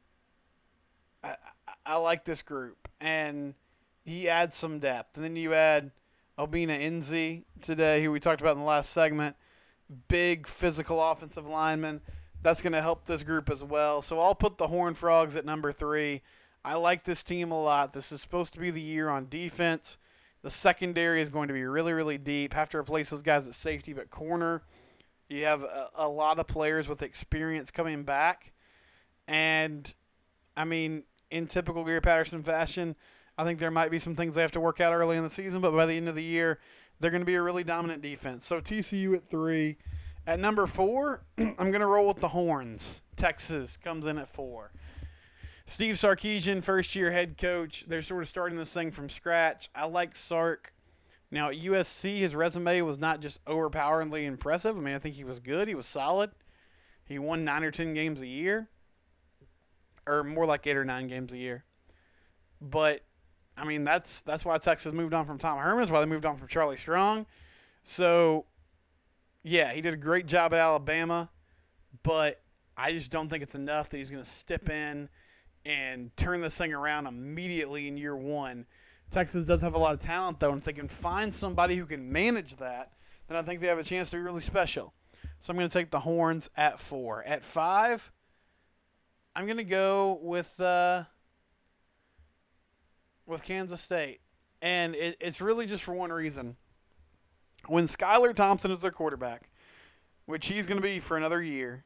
I, 1.24 1.36
I 1.86 1.96
like 1.98 2.24
this 2.24 2.42
group. 2.42 2.88
And 3.02 3.54
he 4.06 4.30
adds 4.30 4.56
some 4.56 4.80
depth. 4.80 5.18
And 5.18 5.26
then 5.26 5.36
you 5.36 5.54
add 5.54 5.92
Albina 6.40 6.74
Enyinzi 6.74 7.44
today, 7.62 8.04
who 8.04 8.12
we 8.12 8.20
talked 8.20 8.42
about 8.42 8.54
in 8.54 8.60
the 8.60 8.64
last 8.66 8.92
segment. 8.92 9.36
Big 10.08 10.48
physical 10.48 11.02
offensive 11.02 11.48
lineman 11.48 12.02
that's 12.42 12.62
going 12.62 12.74
to 12.74 12.82
help 12.82 13.06
this 13.06 13.24
group 13.24 13.50
as 13.50 13.64
well. 13.64 14.02
So 14.02 14.20
I'll 14.20 14.36
put 14.36 14.58
the 14.58 14.68
Horn 14.68 14.94
Frogs 14.94 15.36
at 15.36 15.46
number 15.46 15.72
three. 15.72 16.22
I 16.64 16.76
like 16.76 17.04
this 17.04 17.24
team 17.24 17.52
a 17.52 17.62
lot. 17.62 17.94
This 17.94 18.12
is 18.12 18.22
supposed 18.22 18.54
to 18.54 18.60
be 18.60 18.72
the 18.72 18.82
year 18.82 19.10
on 19.10 19.28
defense. 19.30 19.98
The 20.48 20.52
secondary 20.52 21.20
is 21.20 21.28
going 21.28 21.50
to 21.50 21.54
be 21.54 21.66
really, 21.66 21.92
really 21.92 22.18
deep. 22.18 22.54
Have 22.54 22.70
to 22.70 22.78
replace 22.78 23.10
those 23.10 23.22
guys 23.22 23.46
at 23.50 23.54
safety, 23.54 23.92
but 23.92 24.10
corner, 24.10 24.62
you 25.28 25.44
have 25.44 25.62
a, 25.62 25.90
a 25.96 26.08
lot 26.08 26.40
of 26.40 26.48
players 26.48 26.88
with 26.88 27.02
experience 27.02 27.70
coming 27.70 28.04
back. 28.04 28.54
And, 29.28 29.94
I 30.56 30.64
mean, 30.64 31.04
in 31.32 31.48
typical 31.48 31.84
Gary 31.84 32.00
Patterson 32.00 32.44
fashion, 32.44 32.96
I 33.38 33.44
think 33.44 33.60
there 33.60 33.72
might 33.72 33.92
be 33.92 34.00
some 34.00 34.16
things 34.16 34.36
they 34.36 34.42
have 34.42 34.54
to 34.54 34.62
work 34.62 34.80
out 34.80 34.94
early 34.94 35.18
in 35.18 35.24
the 35.24 35.30
season, 35.30 35.60
but 35.60 35.72
by 35.72 35.86
the 35.86 35.98
end 35.98 36.08
of 36.08 36.16
the 36.16 36.24
year, 36.24 36.60
they're 37.02 37.12
going 37.12 37.20
to 37.20 37.26
be 37.26 37.36
a 37.36 37.42
really 37.42 37.66
dominant 37.66 38.02
defense. 38.02 38.46
So 38.46 38.62
TCU 38.62 39.18
at 39.18 39.28
three. 39.28 39.76
At 40.26 40.40
number 40.40 40.66
four, 40.66 41.26
I'm 41.38 41.72
going 41.72 41.82
to 41.82 41.88
roll 41.88 42.08
with 42.08 42.22
the 42.22 42.30
Horns. 42.30 43.02
Texas 43.18 43.76
comes 43.76 44.08
in 44.08 44.18
at 44.18 44.30
four. 44.30 44.72
Steve 45.70 45.96
Sarkisian, 45.96 46.64
first 46.64 46.96
year 46.96 47.12
head 47.12 47.38
coach. 47.38 47.84
They're 47.88 48.02
sort 48.02 48.24
of 48.24 48.30
starting 48.30 48.58
this 48.58 48.74
thing 48.74 48.90
from 48.90 49.10
scratch. 49.10 49.70
I 49.76 49.86
like 49.86 50.16
Sark. 50.16 50.74
Now, 51.30 51.50
at 51.50 51.58
USC, 51.58 52.20
his 52.20 52.34
resume 52.34 52.82
was 52.82 53.00
not 53.00 53.20
just 53.20 53.42
overpoweringly 53.46 54.26
impressive. 54.26 54.78
I 54.78 54.80
mean, 54.80 54.96
I 54.96 55.00
think 55.00 55.16
he 55.16 55.26
was 55.26 55.42
good. 55.42 55.68
He 55.68 55.76
was 55.76 55.86
solid. 55.86 56.32
He 57.04 57.20
won 57.20 57.44
nine 57.44 57.66
or 57.66 57.72
10 57.72 57.94
games 57.94 58.22
a 58.22 58.28
year, 58.28 58.70
or 60.06 60.24
more 60.24 60.46
like 60.46 60.66
eight 60.68 60.78
or 60.78 60.86
nine 60.86 61.08
games 61.08 61.34
a 61.34 61.38
year. 61.38 61.66
But, 62.62 63.02
I 63.58 63.66
mean, 63.66 63.84
that's 63.84 64.22
that's 64.22 64.46
why 64.46 64.58
Texas 64.58 64.94
moved 64.94 65.14
on 65.14 65.26
from 65.26 65.38
Tom 65.38 65.60
Herman. 65.60 65.80
That's 65.80 65.92
why 65.92 66.00
they 66.00 66.06
moved 66.06 66.26
on 66.26 66.38
from 66.38 66.48
Charlie 66.48 66.78
Strong. 66.78 67.26
So 67.84 68.46
yeah, 69.44 69.74
he 69.74 69.82
did 69.82 69.94
a 69.94 69.98
great 69.98 70.28
job 70.28 70.54
at 70.54 70.60
Alabama, 70.60 71.30
but 72.04 72.42
I 72.78 72.94
just 72.94 73.12
don't 73.12 73.28
think 73.28 73.44
it's 73.44 73.56
enough 73.56 73.90
that 73.90 73.98
he's 73.98 74.10
going 74.10 74.24
to 74.24 74.30
step 74.30 74.70
in 74.70 75.10
and 75.68 76.16
turn 76.16 76.42
this 76.42 76.58
thing 76.58 76.74
around 76.74 77.08
immediately 77.08 77.88
in 77.88 77.98
year 77.98 78.16
one. 78.16 78.66
Texas 79.12 79.44
does 79.44 79.62
have 79.62 79.76
a 79.76 79.78
lot 79.78 79.94
of 79.94 80.02
talent, 80.02 80.40
though, 80.40 80.52
and 80.52 80.60
if 80.60 80.66
they 80.66 80.74
can 80.74 80.88
find 80.88 81.34
somebody 81.34 81.76
who 81.76 81.86
can 81.86 82.12
manage 82.12 82.56
that, 82.58 82.94
then 83.28 83.38
I 83.38 83.42
think 83.42 83.60
they 83.60 83.68
have 83.68 83.78
a 83.78 83.84
chance 83.84 84.10
to 84.12 84.18
be 84.18 84.22
really 84.22 84.42
special. 84.42 84.94
So 85.40 85.52
I'm 85.52 85.58
going 85.58 85.70
to 85.70 85.74
take 85.78 85.92
the 85.92 86.00
Horns 86.00 86.50
at 86.56 86.80
four. 86.80 87.24
At 87.24 87.44
five, 87.44 88.12
I'm 89.36 89.46
going 89.46 89.58
to 89.58 89.64
go 89.64 90.20
with 90.22 90.60
uh, 90.60 91.04
with 93.26 93.44
Kansas 93.44 93.82
State, 93.82 94.22
and 94.62 94.96
it, 94.96 95.18
it's 95.20 95.42
really 95.42 95.68
just 95.68 95.84
for 95.84 95.94
one 95.94 96.12
reason. 96.12 96.56
When 97.68 97.86
Skylar 97.86 98.34
Thompson 98.34 98.72
is 98.72 98.80
their 98.80 98.92
quarterback, 98.92 99.50
which 100.26 100.48
he's 100.48 100.68
going 100.68 100.82
to 100.82 100.88
be 100.88 101.00
for 101.00 101.18
another 101.18 101.42
year, 101.42 101.84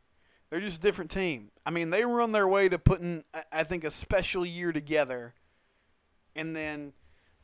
they're 0.52 0.60
just 0.60 0.78
a 0.78 0.82
different 0.82 1.10
team. 1.10 1.50
I 1.66 1.72
mean, 1.72 1.90
they 1.90 2.06
were 2.06 2.22
on 2.22 2.34
their 2.34 2.48
way 2.48 2.70
to 2.70 2.78
putting, 2.78 3.24
I 3.52 3.64
think, 3.64 3.84
a 3.84 3.90
special 3.90 4.46
year 4.46 4.72
together, 4.72 5.34
and 6.36 6.56
then 6.56 6.94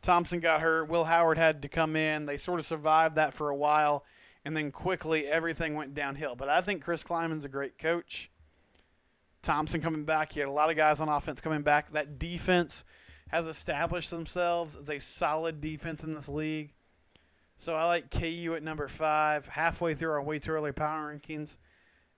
Thompson 0.01 0.41
got 0.41 0.61
hurt. 0.61 0.89
Will 0.89 1.05
Howard 1.05 1.37
had 1.37 1.61
to 1.63 1.69
come 1.69 1.95
in. 1.95 2.25
They 2.25 2.37
sort 2.37 2.59
of 2.59 2.65
survived 2.65 3.15
that 3.15 3.33
for 3.33 3.49
a 3.49 3.55
while, 3.55 4.03
and 4.45 4.55
then 4.55 4.71
quickly 4.71 5.25
everything 5.25 5.73
went 5.73 5.95
downhill. 5.95 6.35
But 6.35 6.49
I 6.49 6.61
think 6.61 6.83
Chris 6.83 7.03
Klieman's 7.03 7.45
a 7.45 7.49
great 7.49 7.77
coach. 7.77 8.29
Thompson 9.41 9.79
coming 9.79 10.03
back. 10.03 10.33
He 10.33 10.41
had 10.41 10.49
a 10.49 10.51
lot 10.51 10.69
of 10.69 10.75
guys 10.75 10.99
on 10.99 11.07
offense 11.07 11.39
coming 11.39 11.61
back. 11.61 11.91
That 11.91 12.19
defense 12.19 12.83
has 13.29 13.47
established 13.47 14.11
themselves 14.11 14.75
as 14.75 14.89
a 14.89 14.99
solid 14.99 15.61
defense 15.61 16.03
in 16.03 16.13
this 16.13 16.27
league. 16.27 16.73
So 17.55 17.73
I 17.73 17.85
like 17.85 18.11
KU 18.11 18.53
at 18.55 18.63
number 18.63 18.87
five, 18.87 19.47
halfway 19.47 19.93
through 19.93 20.11
our 20.11 20.21
way 20.21 20.39
too 20.39 20.51
early 20.51 20.73
power 20.73 21.13
rankings. 21.13 21.57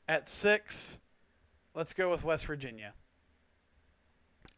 At 0.09 0.27
six, 0.27 0.97
let's 1.75 1.93
go 1.93 2.09
with 2.09 2.23
West 2.23 2.47
Virginia. 2.47 2.95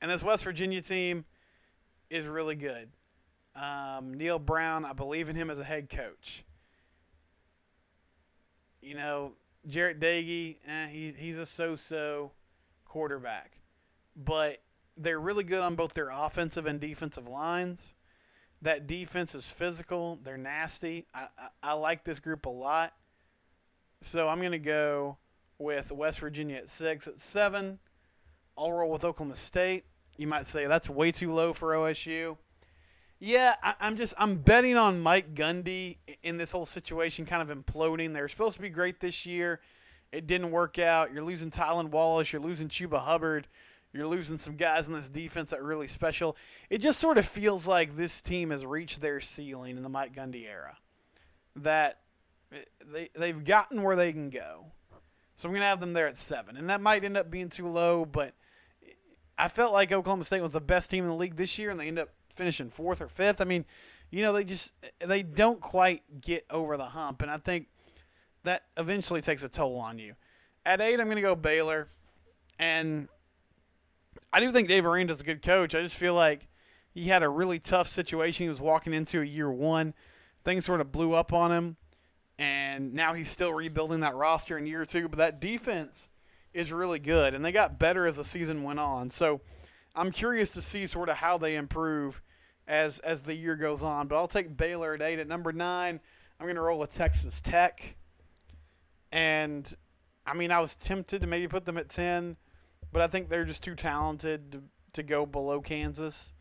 And 0.01 0.09
this 0.09 0.23
West 0.23 0.45
Virginia 0.45 0.81
team 0.81 1.25
is 2.09 2.25
really 2.25 2.55
good. 2.55 2.87
Um, 3.53 4.13
Neal 4.13 4.39
Brown, 4.39 4.85
I 4.85 4.93
believe 4.93 5.27
in 5.27 5.35
him 5.35 5.49
as 5.49 5.59
a 5.59 5.65
head 5.65 5.89
coach. 5.89 6.45
You 8.81 8.95
know, 8.95 9.33
Jarret 9.67 9.99
Doege, 9.99 10.55
eh, 10.65 10.87
he, 10.87 11.11
he's 11.11 11.37
a 11.37 11.45
so-so 11.45 12.31
quarterback, 12.85 13.57
but 14.15 14.59
they're 14.95 15.19
really 15.19 15.43
good 15.43 15.61
on 15.61 15.75
both 15.75 15.93
their 15.93 16.11
offensive 16.11 16.65
and 16.65 16.79
defensive 16.79 17.27
lines. 17.27 17.93
That 18.61 18.87
defense 18.87 19.35
is 19.35 19.51
physical. 19.51 20.17
They're 20.23 20.37
nasty. 20.37 21.07
I, 21.13 21.27
I, 21.37 21.71
I 21.71 21.73
like 21.73 22.05
this 22.05 22.21
group 22.21 22.45
a 22.45 22.49
lot. 22.49 22.93
So 23.99 24.29
I'm 24.29 24.39
going 24.39 24.53
to 24.53 24.59
go 24.59 25.17
with 25.61 25.91
West 25.91 26.19
Virginia 26.19 26.57
at 26.57 26.69
six. 26.69 27.07
At 27.07 27.19
seven, 27.19 27.79
I'll 28.57 28.71
roll 28.71 28.91
with 28.91 29.05
Oklahoma 29.05 29.35
State. 29.35 29.85
You 30.17 30.27
might 30.27 30.45
say 30.45 30.67
that's 30.67 30.89
way 30.89 31.11
too 31.11 31.33
low 31.33 31.53
for 31.53 31.73
OSU. 31.73 32.37
Yeah, 33.19 33.53
I, 33.61 33.75
am 33.81 33.97
just 33.97 34.15
I'm 34.17 34.37
betting 34.37 34.77
on 34.77 34.99
Mike 34.99 35.35
Gundy 35.35 35.97
in 36.23 36.37
this 36.37 36.51
whole 36.51 36.65
situation 36.65 37.25
kind 37.25 37.41
of 37.41 37.55
imploding. 37.55 38.13
They're 38.13 38.27
supposed 38.27 38.55
to 38.55 38.61
be 38.61 38.69
great 38.69 38.99
this 38.99 39.25
year. 39.27 39.61
It 40.11 40.27
didn't 40.27 40.51
work 40.51 40.79
out. 40.79 41.13
You're 41.13 41.23
losing 41.23 41.51
Tylan 41.51 41.89
Wallace. 41.89 42.33
You're 42.33 42.41
losing 42.41 42.67
Chuba 42.67 42.99
Hubbard. 42.99 43.47
You're 43.93 44.07
losing 44.07 44.37
some 44.37 44.55
guys 44.55 44.87
in 44.87 44.93
this 44.93 45.09
defense 45.09 45.51
that 45.51 45.59
are 45.59 45.65
really 45.65 45.87
special. 45.87 46.35
It 46.69 46.79
just 46.79 46.99
sort 46.99 47.17
of 47.17 47.25
feels 47.25 47.67
like 47.67 47.95
this 47.95 48.21
team 48.21 48.49
has 48.49 48.65
reached 48.65 49.01
their 49.01 49.19
ceiling 49.19 49.77
in 49.77 49.83
the 49.83 49.89
Mike 49.89 50.13
Gundy 50.13 50.47
era. 50.47 50.77
That 51.57 51.99
eh, 52.51 52.57
they 52.91 53.09
they've 53.13 53.43
gotten 53.43 53.83
where 53.83 53.95
they 53.95 54.13
can 54.13 54.29
go. 54.29 54.65
So 55.41 55.49
I'm 55.49 55.53
going 55.53 55.61
to 55.61 55.67
have 55.69 55.79
them 55.79 55.93
there 55.93 56.05
at 56.05 56.17
seven, 56.17 56.55
and 56.55 56.69
that 56.69 56.81
might 56.81 57.03
end 57.03 57.17
up 57.17 57.31
being 57.31 57.49
too 57.49 57.67
low, 57.67 58.05
but 58.05 58.35
I 59.39 59.47
felt 59.47 59.73
like 59.73 59.91
Oklahoma 59.91 60.23
State 60.23 60.43
was 60.43 60.53
the 60.53 60.61
best 60.61 60.91
team 60.91 61.03
in 61.03 61.09
the 61.09 61.15
league 61.15 61.35
this 61.35 61.57
year, 61.57 61.71
and 61.71 61.79
they 61.79 61.87
end 61.87 61.97
up 61.97 62.09
finishing 62.31 62.69
fourth 62.69 63.01
or 63.01 63.07
fifth. 63.07 63.41
I 63.41 63.45
mean, 63.45 63.65
you 64.11 64.21
know, 64.21 64.33
they 64.33 64.43
just 64.43 64.71
they 64.99 65.23
don't 65.23 65.59
quite 65.59 66.03
get 66.21 66.45
over 66.51 66.77
the 66.77 66.85
hump, 66.85 67.23
and 67.23 67.31
I 67.31 67.37
think 67.37 67.69
that 68.43 68.65
eventually 68.77 69.19
takes 69.19 69.43
a 69.43 69.49
toll 69.49 69.77
on 69.77 69.97
you. 69.97 70.13
At 70.63 70.79
eight, 70.79 70.99
I'm 70.99 71.07
going 71.07 71.15
to 71.15 71.23
go 71.23 71.33
Baylor, 71.33 71.87
and 72.59 73.07
I 74.31 74.41
do 74.41 74.51
think 74.51 74.67
Dave 74.67 74.85
Aranda's 74.85 75.21
a 75.21 75.23
good 75.23 75.41
coach. 75.41 75.73
I 75.73 75.81
just 75.81 75.97
feel 75.97 76.13
like 76.13 76.49
he 76.93 77.05
had 77.05 77.23
a 77.23 77.29
really 77.29 77.57
tough 77.57 77.87
situation. 77.87 78.43
He 78.43 78.49
was 78.49 78.61
walking 78.61 78.93
into 78.93 79.21
a 79.21 79.25
year 79.25 79.51
one, 79.51 79.95
things 80.43 80.65
sort 80.65 80.81
of 80.81 80.91
blew 80.91 81.13
up 81.13 81.33
on 81.33 81.51
him, 81.51 81.77
and 82.41 82.95
now 82.95 83.13
he's 83.13 83.29
still 83.29 83.53
rebuilding 83.53 83.99
that 83.99 84.15
roster 84.15 84.57
in 84.57 84.65
year 84.65 84.83
two. 84.83 85.07
But 85.07 85.17
that 85.19 85.39
defense 85.39 86.07
is 86.55 86.73
really 86.73 86.97
good, 86.97 87.35
and 87.35 87.45
they 87.45 87.51
got 87.51 87.77
better 87.77 88.07
as 88.07 88.17
the 88.17 88.23
season 88.23 88.63
went 88.63 88.79
on. 88.79 89.11
So 89.11 89.41
I'm 89.95 90.09
curious 90.09 90.49
to 90.55 90.61
see 90.61 90.87
sort 90.87 91.09
of 91.09 91.17
how 91.17 91.37
they 91.37 91.55
improve 91.55 92.19
as 92.67 92.97
as 92.99 93.23
the 93.23 93.35
year 93.35 93.55
goes 93.55 93.83
on. 93.83 94.07
But 94.07 94.15
I'll 94.15 94.27
take 94.27 94.57
Baylor 94.57 94.95
at 94.95 95.03
eight. 95.03 95.19
At 95.19 95.27
number 95.27 95.53
nine, 95.53 95.99
I'm 96.39 96.47
going 96.47 96.55
to 96.55 96.63
roll 96.63 96.79
with 96.79 96.91
Texas 96.91 97.41
Tech. 97.41 97.95
And 99.11 99.71
I 100.25 100.33
mean, 100.33 100.49
I 100.49 100.59
was 100.61 100.75
tempted 100.75 101.21
to 101.21 101.27
maybe 101.27 101.47
put 101.47 101.65
them 101.65 101.77
at 101.77 101.89
ten, 101.89 102.37
but 102.91 103.03
I 103.03 103.07
think 103.07 103.29
they're 103.29 103.45
just 103.45 103.63
too 103.63 103.75
talented 103.75 104.51
to, 104.53 104.63
to 104.93 105.03
go 105.03 105.27
below 105.27 105.61
Kansas. 105.61 106.33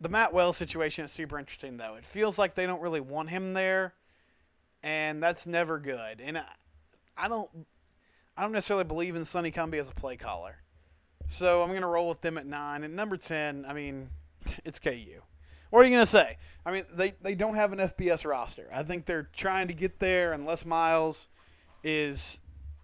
The 0.00 0.08
Matt 0.08 0.34
Wells 0.34 0.56
situation 0.56 1.04
is 1.04 1.12
super 1.12 1.38
interesting, 1.38 1.76
though. 1.76 1.94
It 1.94 2.04
feels 2.04 2.36
like 2.36 2.54
they 2.54 2.66
don't 2.66 2.82
really 2.82 3.00
want 3.00 3.30
him 3.30 3.54
there, 3.54 3.94
and 4.84 5.22
that's 5.22 5.46
never 5.46 5.78
good. 5.78 6.20
And 6.20 6.36
I, 6.38 6.44
I 7.16 7.26
don't, 7.26 7.50
I 8.36 8.42
don't 8.42 8.52
necessarily 8.52 8.84
believe 8.84 9.16
in 9.16 9.24
Sonny 9.24 9.50
Cumbie 9.50 9.78
as 9.78 9.90
a 9.90 9.94
play 9.94 10.16
caller. 10.16 10.58
So 11.26 11.62
I'm 11.62 11.70
going 11.70 11.80
to 11.80 11.86
roll 11.86 12.06
with 12.06 12.20
them 12.20 12.36
at 12.36 12.46
nine. 12.46 12.84
And 12.84 12.94
number 12.94 13.16
10, 13.16 13.64
I 13.66 13.72
mean, 13.72 14.10
it's 14.64 14.78
KU. 14.78 15.22
What 15.70 15.80
are 15.80 15.84
you 15.84 15.90
going 15.90 16.02
to 16.02 16.10
say? 16.10 16.36
I 16.66 16.70
mean, 16.70 16.84
they, 16.92 17.14
they 17.22 17.34
don't 17.34 17.54
have 17.54 17.72
an 17.72 17.78
FBS 17.78 18.26
roster. 18.26 18.68
I 18.72 18.82
think 18.82 19.06
they're 19.06 19.30
trying 19.34 19.68
to 19.68 19.74
get 19.74 19.98
there, 19.98 20.32
and 20.32 20.46
Les 20.46 20.64
Miles 20.64 21.28
is 21.82 22.38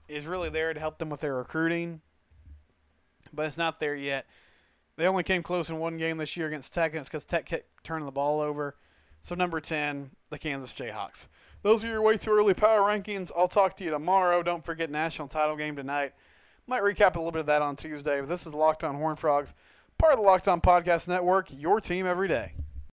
is 0.08 0.26
really 0.26 0.48
there 0.48 0.74
to 0.74 0.80
help 0.80 0.98
them 0.98 1.08
with 1.08 1.20
their 1.20 1.36
recruiting, 1.36 2.00
but 3.32 3.46
it's 3.46 3.56
not 3.56 3.78
there 3.78 3.94
yet. 3.94 4.26
They 4.96 5.06
only 5.06 5.22
came 5.22 5.44
close 5.44 5.70
in 5.70 5.78
one 5.78 5.98
game 5.98 6.16
this 6.16 6.36
year 6.36 6.48
against 6.48 6.74
Tech, 6.74 6.90
and 6.90 7.00
it's 7.00 7.08
because 7.08 7.24
Tech 7.24 7.46
kept 7.46 7.84
turning 7.84 8.06
the 8.06 8.12
ball 8.12 8.40
over. 8.40 8.74
So 9.22 9.36
number 9.36 9.60
10, 9.60 10.10
the 10.30 10.38
Kansas 10.38 10.74
Jayhawks. 10.74 11.28
Those 11.62 11.84
are 11.84 11.88
your 11.88 12.02
way 12.02 12.16
too 12.16 12.30
early 12.30 12.54
power 12.54 12.80
rankings. 12.80 13.30
I'll 13.36 13.48
talk 13.48 13.76
to 13.76 13.84
you 13.84 13.90
tomorrow. 13.90 14.42
Don't 14.42 14.64
forget 14.64 14.90
national 14.90 15.28
title 15.28 15.56
game 15.56 15.76
tonight. 15.76 16.12
Might 16.66 16.82
recap 16.82 17.16
a 17.16 17.18
little 17.18 17.32
bit 17.32 17.40
of 17.40 17.46
that 17.46 17.62
on 17.62 17.76
Tuesday. 17.76 18.20
But 18.20 18.28
this 18.28 18.46
is 18.46 18.54
Locked 18.54 18.84
On 18.84 18.94
Horn 18.94 19.16
Frogs, 19.16 19.54
part 19.98 20.14
of 20.14 20.20
the 20.20 20.24
Locked 20.24 20.48
On 20.48 20.60
Podcast 20.60 21.06
Network, 21.06 21.48
your 21.52 21.80
team 21.80 22.06
every 22.06 22.28
day. 22.28 22.54